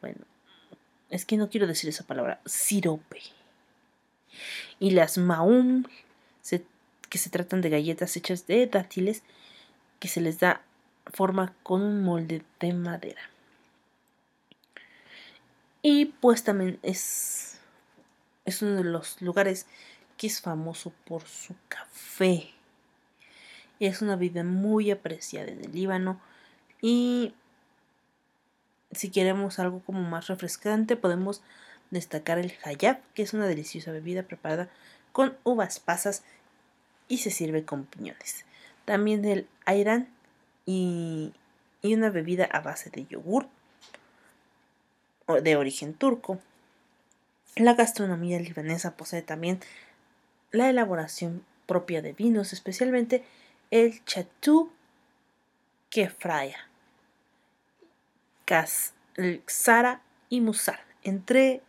[0.01, 0.21] Bueno,
[1.11, 2.41] es que no quiero decir esa palabra.
[2.45, 3.21] Sirope.
[4.79, 5.85] Y las maum,
[7.09, 9.23] que se tratan de galletas hechas de dátiles,
[9.99, 10.63] que se les da
[11.13, 13.23] forma con un molde de madera.
[15.83, 17.59] Y pues también es,
[18.45, 19.67] es uno de los lugares
[20.17, 22.51] que es famoso por su café.
[23.81, 26.21] Es una bebida muy apreciada en el Líbano
[26.83, 27.35] y
[28.91, 31.43] si queremos algo como más refrescante podemos
[31.91, 34.69] destacar el hayab, que es una deliciosa bebida preparada
[35.13, 36.23] con uvas pasas
[37.07, 38.45] y se sirve con piñones.
[38.85, 40.09] También el ayran
[40.71, 41.33] y,
[41.83, 43.49] una bebida a base de yogur
[45.43, 46.39] de origen turco.
[47.57, 49.61] La gastronomía libanesa posee también
[50.51, 53.25] la elaboración propia de vinos, especialmente
[53.71, 54.71] el Chateau
[55.89, 56.69] Kefraya,
[59.47, 60.81] Xara y Musar.
[61.03, 61.63] Entre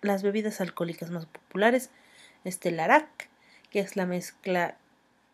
[0.00, 1.90] las bebidas alcohólicas más populares
[2.44, 3.28] está el arak,
[3.70, 4.78] que es la mezcla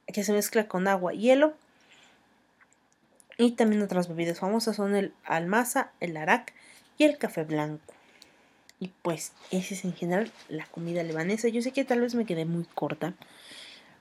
[0.09, 1.55] que se mezcla con agua y hielo.
[3.39, 6.53] Y también otras bebidas famosas son el almaza, el arak
[6.99, 7.95] y el café blanco.
[8.78, 11.49] Y pues esa es en general la comida libanesa.
[11.49, 13.14] Yo sé que tal vez me quedé muy corta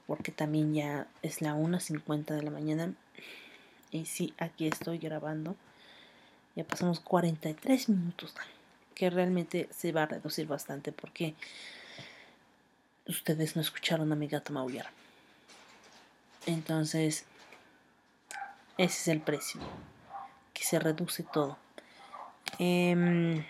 [0.07, 2.93] porque también ya es la 1.50 de la mañana.
[3.91, 5.55] Y sí, aquí estoy grabando.
[6.55, 8.33] Ya pasamos 43 minutos,
[8.95, 11.35] que realmente se va a reducir bastante porque
[13.07, 14.89] ustedes no escucharon a mi gato maullar.
[16.45, 17.25] Entonces,
[18.83, 19.61] ese es el precio,
[20.53, 21.57] que se reduce todo.
[22.59, 23.43] Eh,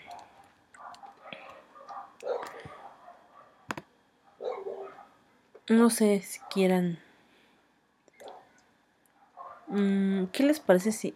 [5.68, 6.98] No sé si quieran.
[9.68, 11.14] Mm, ¿Qué les parece si...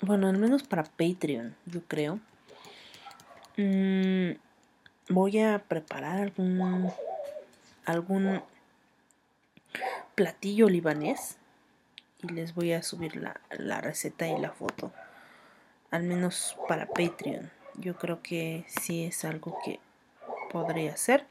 [0.00, 2.18] Bueno, al menos para Patreon, yo creo.
[3.56, 4.32] Mm,
[5.10, 6.90] voy a preparar algún...
[7.84, 8.42] algún
[10.14, 11.36] platillo libanés.
[12.22, 14.92] Y les voy a subir la, la receta y la foto.
[15.90, 17.50] Al menos para Patreon.
[17.76, 19.80] Yo creo que sí es algo que
[20.50, 21.26] podría hacer.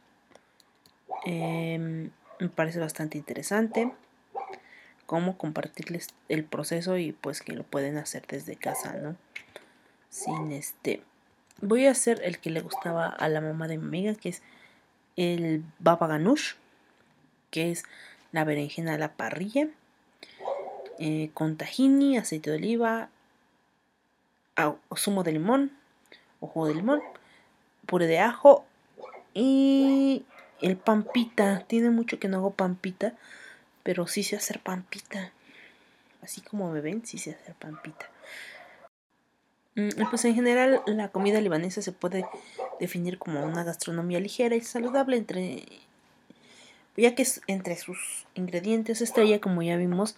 [1.26, 3.94] Eh, me parece bastante interesante
[5.12, 9.18] cómo compartirles el proceso y pues que lo pueden hacer desde casa, ¿no?
[10.10, 11.04] Sin este.
[11.60, 14.42] Voy a hacer el que le gustaba a la mamá de mi amiga, que es
[15.18, 16.54] el baba ganoush,
[17.50, 17.84] que es
[18.32, 19.68] la berenjena a la parrilla,
[21.04, 23.10] eh, con tahini, aceite de oliva,
[24.95, 25.72] zumo de limón,
[26.39, 27.02] ojo de limón,
[27.88, 28.66] puré de ajo
[29.34, 30.24] y
[30.62, 33.16] el pampita, tiene mucho que no hago pampita,
[33.82, 35.32] pero sí sé hacer pampita.
[36.22, 38.08] Así como me ven, sí sé hacer pampita.
[39.74, 42.28] Mm, pues en general la comida libanesa se puede
[42.80, 45.66] definir como una gastronomía ligera y saludable entre
[46.95, 50.16] ya que entre sus ingredientes estrella como ya vimos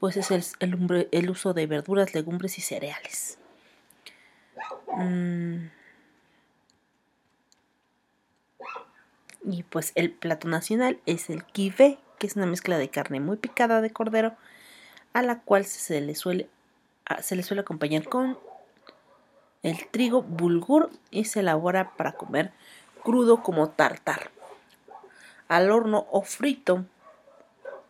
[0.00, 3.38] pues es el, el, uso de verduras, legumbres y cereales.
[4.96, 5.66] Mm,
[9.50, 13.38] Y pues el plato nacional es el kife, que es una mezcla de carne muy
[13.38, 14.34] picada de cordero,
[15.14, 16.50] a la cual se le suele,
[17.22, 18.38] se le suele acompañar con
[19.62, 22.52] el trigo bulgur y se elabora para comer
[23.02, 24.30] crudo como tartar,
[25.48, 26.84] al horno o frito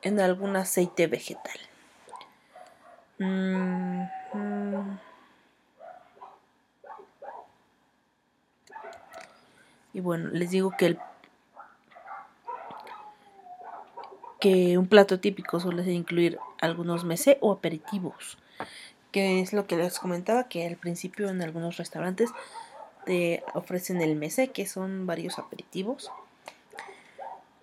[0.03, 1.68] en algún aceite vegetal.
[9.93, 10.99] Y bueno, les digo que el
[14.41, 18.39] que un plato típico suele incluir algunos mesé o aperitivos,
[19.11, 22.31] que es lo que les comentaba que al principio en algunos restaurantes
[23.05, 26.11] te ofrecen el mesé, que son varios aperitivos,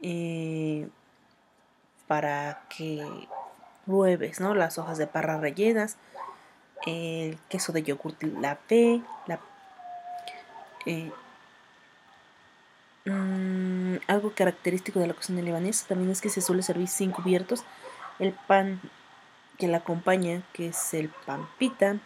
[0.01, 0.89] eh,
[2.07, 3.27] para que
[3.85, 4.55] pruebes, ¿no?
[4.55, 5.97] Las hojas de parra rellenas,
[6.85, 8.59] el queso de yogur la
[10.85, 11.11] eh,
[13.05, 17.63] Mm, algo característico de la cocina libanesa también es que se suele servir sin cubiertos.
[18.19, 18.81] El pan
[19.59, 21.97] que la acompaña, que es el pan pita,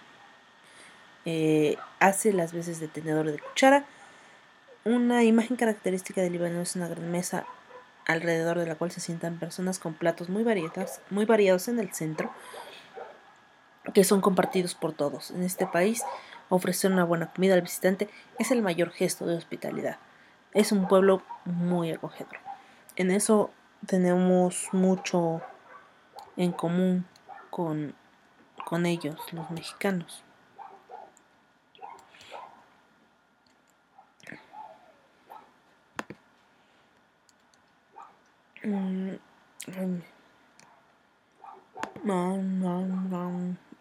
[1.26, 3.86] eh, hace las veces de tenedor de cuchara.
[4.84, 7.46] Una imagen característica del Líbano es una gran mesa
[8.10, 11.94] alrededor de la cual se sientan personas con platos muy variados, muy variados en el
[11.94, 12.32] centro,
[13.94, 15.32] que son compartidos por todos.
[15.32, 16.04] En este país
[16.50, 19.98] Ofrecer una buena comida al visitante es el mayor gesto de hospitalidad.
[20.54, 22.38] Es un pueblo muy acogedor.
[22.96, 23.52] En eso
[23.86, 25.42] tenemos mucho
[26.38, 27.06] en común
[27.52, 27.94] con,
[28.66, 30.24] con ellos, los mexicanos.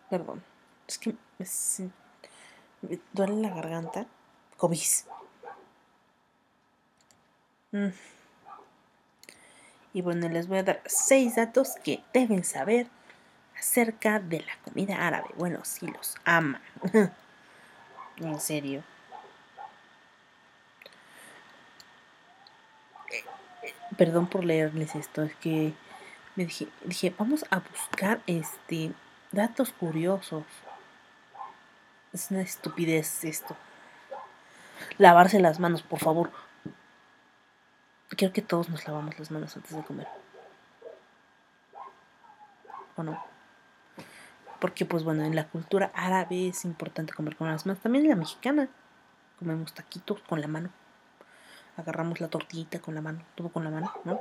[0.08, 0.42] Perdón.
[0.86, 4.06] Es que me, duele la garganta.
[4.56, 4.80] COVID.
[7.72, 7.88] Mm.
[9.92, 12.88] Y bueno, les voy a dar seis datos que deben saber
[13.58, 15.28] acerca de la comida árabe.
[15.36, 16.62] Bueno, si los aman.
[18.16, 18.82] en serio.
[23.98, 25.74] Perdón por leerles esto, es que
[26.36, 28.92] me dije, dije, vamos a buscar este
[29.32, 30.44] datos curiosos.
[32.12, 33.56] Es una estupidez esto.
[34.98, 36.30] Lavarse las manos, por favor.
[38.10, 40.06] Quiero que todos nos lavamos las manos antes de comer.
[42.94, 43.20] ¿O no?
[44.60, 47.82] Porque, pues bueno, en la cultura árabe es importante comer con las manos.
[47.82, 48.68] También en la mexicana.
[49.40, 50.70] Comemos taquitos con la mano
[51.78, 54.20] agarramos la tortillita con la mano, todo con la mano, ¿no?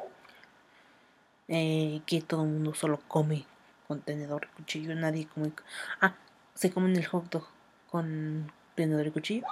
[1.48, 3.46] Eh, que todo el mundo solo come
[3.88, 5.52] con tenedor y cuchillo, nadie come.
[6.02, 6.16] Ah,
[6.54, 7.48] se comen el hot dog
[7.90, 9.46] con tenedor y cuchillo.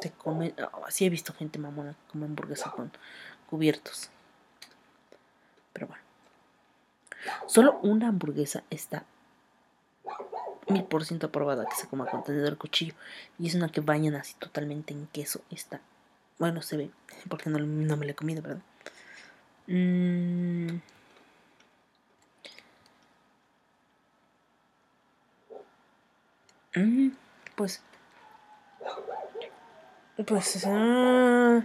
[0.00, 0.54] Se come,
[0.86, 2.90] así he visto gente mamona que come hamburguesa con
[3.48, 4.10] cubiertos.
[5.72, 6.02] Pero bueno,
[7.46, 9.04] solo una hamburguesa está
[10.68, 12.94] mil por ciento aprobada que se coma con tenedor y cuchillo.
[13.38, 15.42] Y es una que bañan así totalmente en queso.
[15.50, 15.80] Está
[16.40, 16.90] bueno, se ve,
[17.28, 18.62] porque no, me la he comido, ¿verdad?
[19.66, 20.80] Mm.
[26.74, 27.10] Mm,
[27.54, 27.82] pues.
[30.26, 30.64] Pues.
[30.64, 31.62] Uh,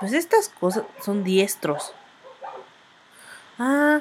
[0.00, 1.92] pues estas cosas son diestros.
[3.58, 4.00] Ah,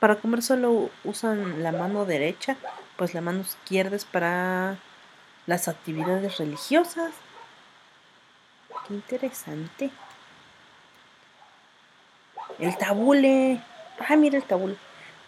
[0.00, 2.58] para comer solo usan la mano derecha
[3.00, 4.76] pues la mano izquierda es para
[5.46, 7.14] las actividades religiosas.
[8.86, 9.90] Qué interesante.
[12.58, 13.62] El tabule.
[14.06, 14.76] Ah, mira el tabule.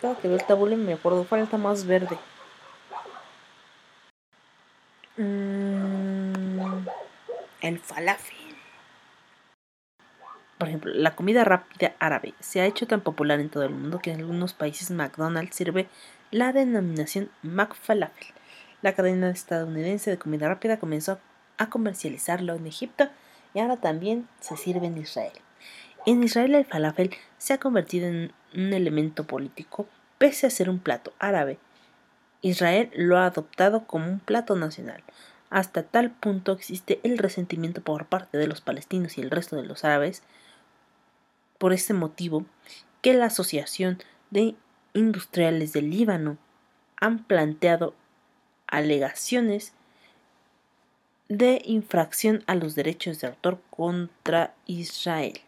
[0.03, 2.19] Cada que veo el tabule me acuerdo, falta más verde.
[5.17, 6.87] Mm,
[7.63, 8.55] el falafel.
[10.59, 13.99] Por ejemplo, la comida rápida árabe se ha hecho tan popular en todo el mundo
[13.99, 15.89] que en algunos países McDonald's sirve
[16.33, 18.27] la denominación McFalafel.
[18.81, 21.21] La cadena estadounidense de comida rápida comenzó
[21.59, 23.09] a comercializarlo en Egipto
[23.55, 25.33] y ahora también se sirve en Israel.
[26.07, 29.87] En Israel el falafel se ha convertido en un elemento político
[30.19, 31.59] pese a ser un plato árabe.
[32.41, 35.05] Israel lo ha adoptado como un plato nacional.
[35.51, 39.65] Hasta tal punto existe el resentimiento por parte de los palestinos y el resto de
[39.65, 40.23] los árabes
[41.59, 42.47] por este motivo
[43.03, 43.99] que la Asociación
[44.31, 44.57] de
[44.95, 46.39] industriales del Líbano
[46.97, 47.95] han planteado
[48.67, 49.73] alegaciones
[51.29, 55.41] de infracción a los derechos de autor contra Israel.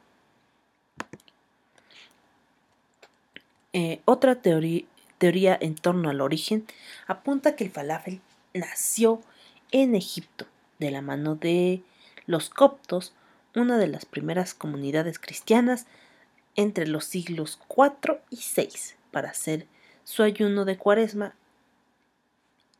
[3.72, 6.66] Eh, otra teoría, en torno al origen
[7.06, 8.20] apunta que el falafel
[8.52, 9.22] nació
[9.72, 10.46] en Egipto
[10.78, 11.82] de la mano de
[12.26, 13.14] los coptos,
[13.54, 15.86] una de las primeras comunidades cristianas
[16.56, 19.66] entre los siglos IV y VI para hacer
[20.02, 21.34] su ayuno de cuaresma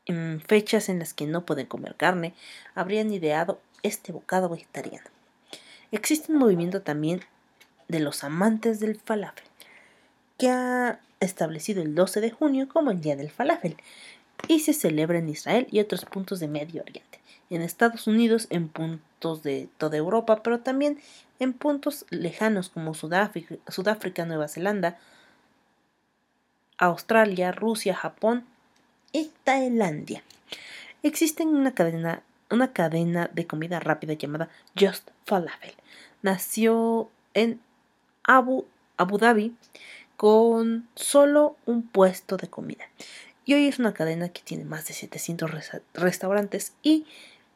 [0.05, 2.33] en fechas en las que no pueden comer carne,
[2.75, 5.07] habrían ideado este bocado vegetariano.
[5.91, 7.21] Existe un movimiento también
[7.87, 9.45] de los amantes del falafel,
[10.37, 13.77] que ha establecido el 12 de junio como el Día del Falafel,
[14.49, 17.19] y se celebra en Israel y otros puntos de Medio Oriente,
[17.49, 20.99] en Estados Unidos, en puntos de toda Europa, pero también
[21.39, 24.99] en puntos lejanos como Sudáfrica, Sudáfrica Nueva Zelanda,
[26.77, 28.45] Australia, Rusia, Japón
[29.11, 30.23] y Tailandia.
[31.03, 34.49] Existe una cadena, una cadena de comida rápida llamada
[34.79, 35.75] Just Falafel.
[36.21, 37.61] Nació en
[38.23, 38.65] Abu,
[38.97, 39.55] Abu Dhabi
[40.17, 42.85] con solo un puesto de comida.
[43.45, 45.51] Y hoy es una cadena que tiene más de 700
[45.93, 47.05] restaurantes y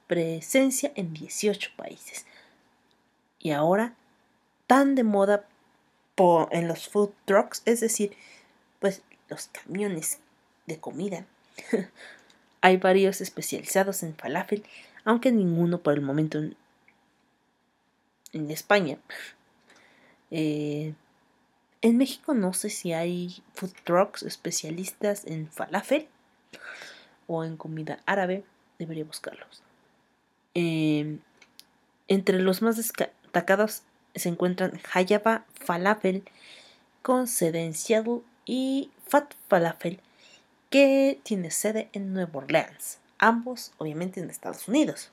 [0.07, 2.25] presencia en 18 países.
[3.39, 3.93] Y ahora,
[4.67, 5.45] tan de moda
[6.51, 8.11] en los food trucks, es decir,
[8.79, 10.19] pues los camiones
[10.65, 11.25] de comida.
[12.61, 14.63] Hay varios especializados en falafel,
[15.05, 16.55] aunque ninguno por el momento en,
[18.51, 18.97] España.
[20.29, 20.93] Eh,
[21.81, 26.07] En México no sé si hay food trucks especialistas en falafel
[27.27, 28.43] o en comida árabe.
[28.77, 29.63] Debería buscarlos.
[30.53, 31.19] Em,
[32.07, 33.83] entre los más destacados
[34.15, 36.23] se encuentran Hayaba Falafel
[37.01, 37.73] con sede en
[38.49, 39.99] y Fat Falafel
[40.71, 45.11] que tiene sede en Nueva Orleans, ambos obviamente en Estados Unidos.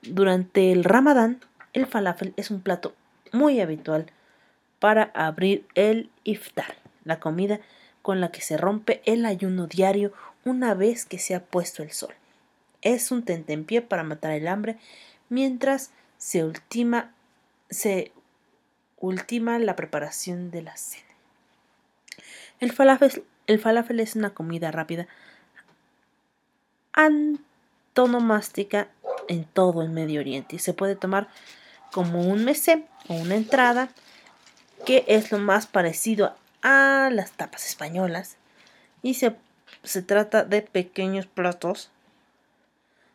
[0.00, 1.40] Durante el Ramadán,
[1.74, 2.94] el falafel es un plato
[3.32, 4.06] muy habitual
[4.78, 7.60] para abrir el iftar, la comida
[8.00, 10.14] con la que se rompe el ayuno diario
[10.46, 12.14] una vez que se ha puesto el sol.
[12.80, 14.78] Es un tentempié para matar el hambre
[15.28, 17.12] mientras se ultima,
[17.68, 18.12] se
[18.96, 21.13] ultima la preparación de la cena.
[22.60, 25.06] El falafel, el falafel es una comida rápida.
[26.92, 28.88] Antonomástica
[29.28, 30.56] en todo el Medio Oriente.
[30.56, 31.28] Y se puede tomar
[31.92, 33.88] como un mesé o una entrada
[34.86, 38.36] que es lo más parecido a las tapas españolas.
[39.02, 39.36] Y se,
[39.82, 41.90] se trata de pequeños platos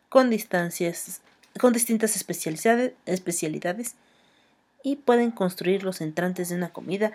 [0.08, 1.22] con distancias
[1.58, 3.94] con distintas especialidades, especialidades
[4.82, 7.12] y pueden construir los entrantes de una comida,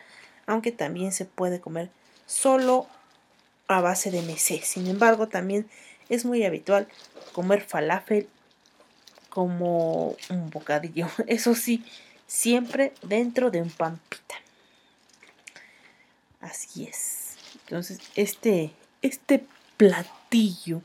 [0.48, 1.90] aunque también se puede comer
[2.26, 2.88] solo
[3.68, 4.62] a base de mesé.
[4.64, 5.68] Sin embargo, también
[6.10, 6.88] es muy habitual
[7.34, 8.28] comer falafel
[9.30, 11.08] como un bocadillo.
[11.28, 11.84] Eso sí,
[12.28, 14.36] siempre dentro de un pan pita.
[16.42, 17.38] Así es.
[17.66, 18.72] Entonces, este,
[19.02, 19.46] este
[19.78, 20.82] platillo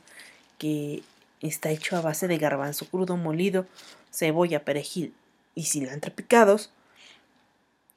[0.59, 1.03] que
[1.41, 3.67] está hecho a base de garbanzo crudo molido,
[4.13, 5.15] cebolla, perejil
[5.55, 6.71] y cilantro picados,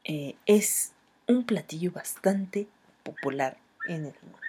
[0.04, 0.93] eh, es
[1.28, 2.68] un platillo bastante
[3.04, 3.58] popular
[3.88, 4.40] en el mundo.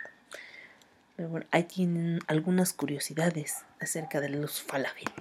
[1.17, 5.13] Pero bueno, ahí tienen algunas curiosidades acerca de los falafel.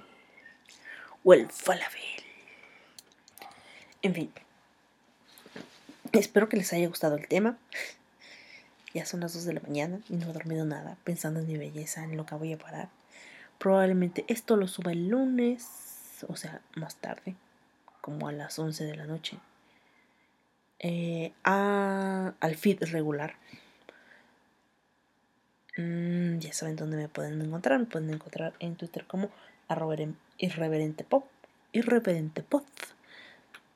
[1.22, 2.02] O el falafel.
[4.02, 4.32] En fin.
[6.12, 7.56] Espero que les haya gustado el tema.
[8.92, 11.56] Ya son las 2 de la mañana y no he dormido nada pensando en mi
[11.56, 12.88] belleza, en lo que voy a parar.
[13.58, 15.66] Probablemente esto lo suba el lunes,
[16.28, 17.34] o sea, más tarde,
[18.00, 19.38] como a las 11 de la noche.
[20.78, 23.36] Eh, al feed regular.
[25.76, 27.78] Mm, ya saben dónde me pueden encontrar.
[27.78, 29.30] Me pueden encontrar en Twitter como
[30.38, 31.24] irreverentepop.
[31.72, 32.62] Irreverentepod.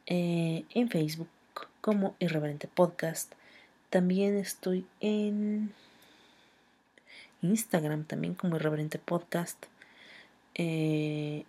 [0.06, 1.28] Eh, en Facebook
[1.80, 3.34] como Irreverente Podcast.
[3.90, 5.72] También estoy en
[7.42, 9.66] Instagram también como Irreverente Podcast.
[10.54, 11.44] Eh,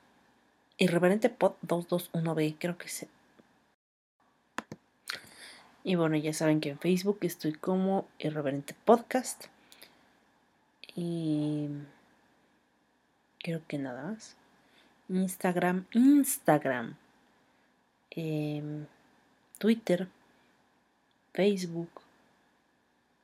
[0.78, 3.06] Irreverente Pod 221B, creo que es
[5.84, 9.46] y bueno, ya saben que en Facebook estoy como Irreverente Podcast.
[10.96, 11.70] Y
[13.40, 14.36] creo que nada más.
[15.08, 16.96] Instagram, Instagram.
[18.12, 18.88] Em,
[19.58, 20.10] Twitter.
[21.34, 21.90] Facebook.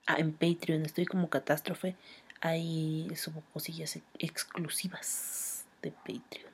[0.08, 1.95] Ah, en Patreon estoy como catástrofe.
[2.39, 6.53] Ahí subo cosillas exclusivas de Patreon.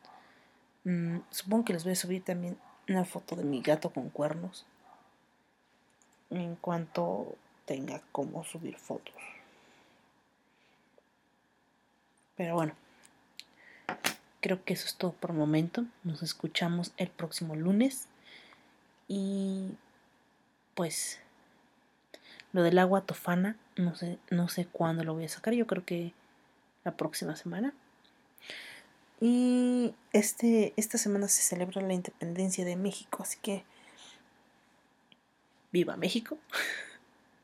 [0.83, 2.57] Mm, supongo que les voy a subir también
[2.89, 4.65] una foto de mi gato con cuernos
[6.31, 9.15] en cuanto tenga como subir fotos.
[12.35, 12.73] Pero bueno,
[14.39, 15.85] creo que eso es todo por el momento.
[16.03, 18.07] Nos escuchamos el próximo lunes.
[19.07, 19.71] Y
[20.73, 21.19] pues
[22.53, 25.53] lo del agua tofana, no sé, no sé cuándo lo voy a sacar.
[25.53, 26.13] Yo creo que
[26.83, 27.73] la próxima semana.
[29.19, 33.63] Y este, esta semana se celebra la independencia de México, así que
[35.71, 36.37] viva México.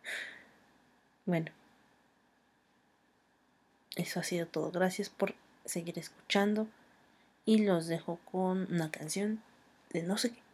[1.25, 1.51] bueno,
[3.95, 4.71] eso ha sido todo.
[4.71, 6.67] Gracias por seguir escuchando
[7.45, 9.41] y los dejo con una canción
[9.91, 10.46] de no sé qué.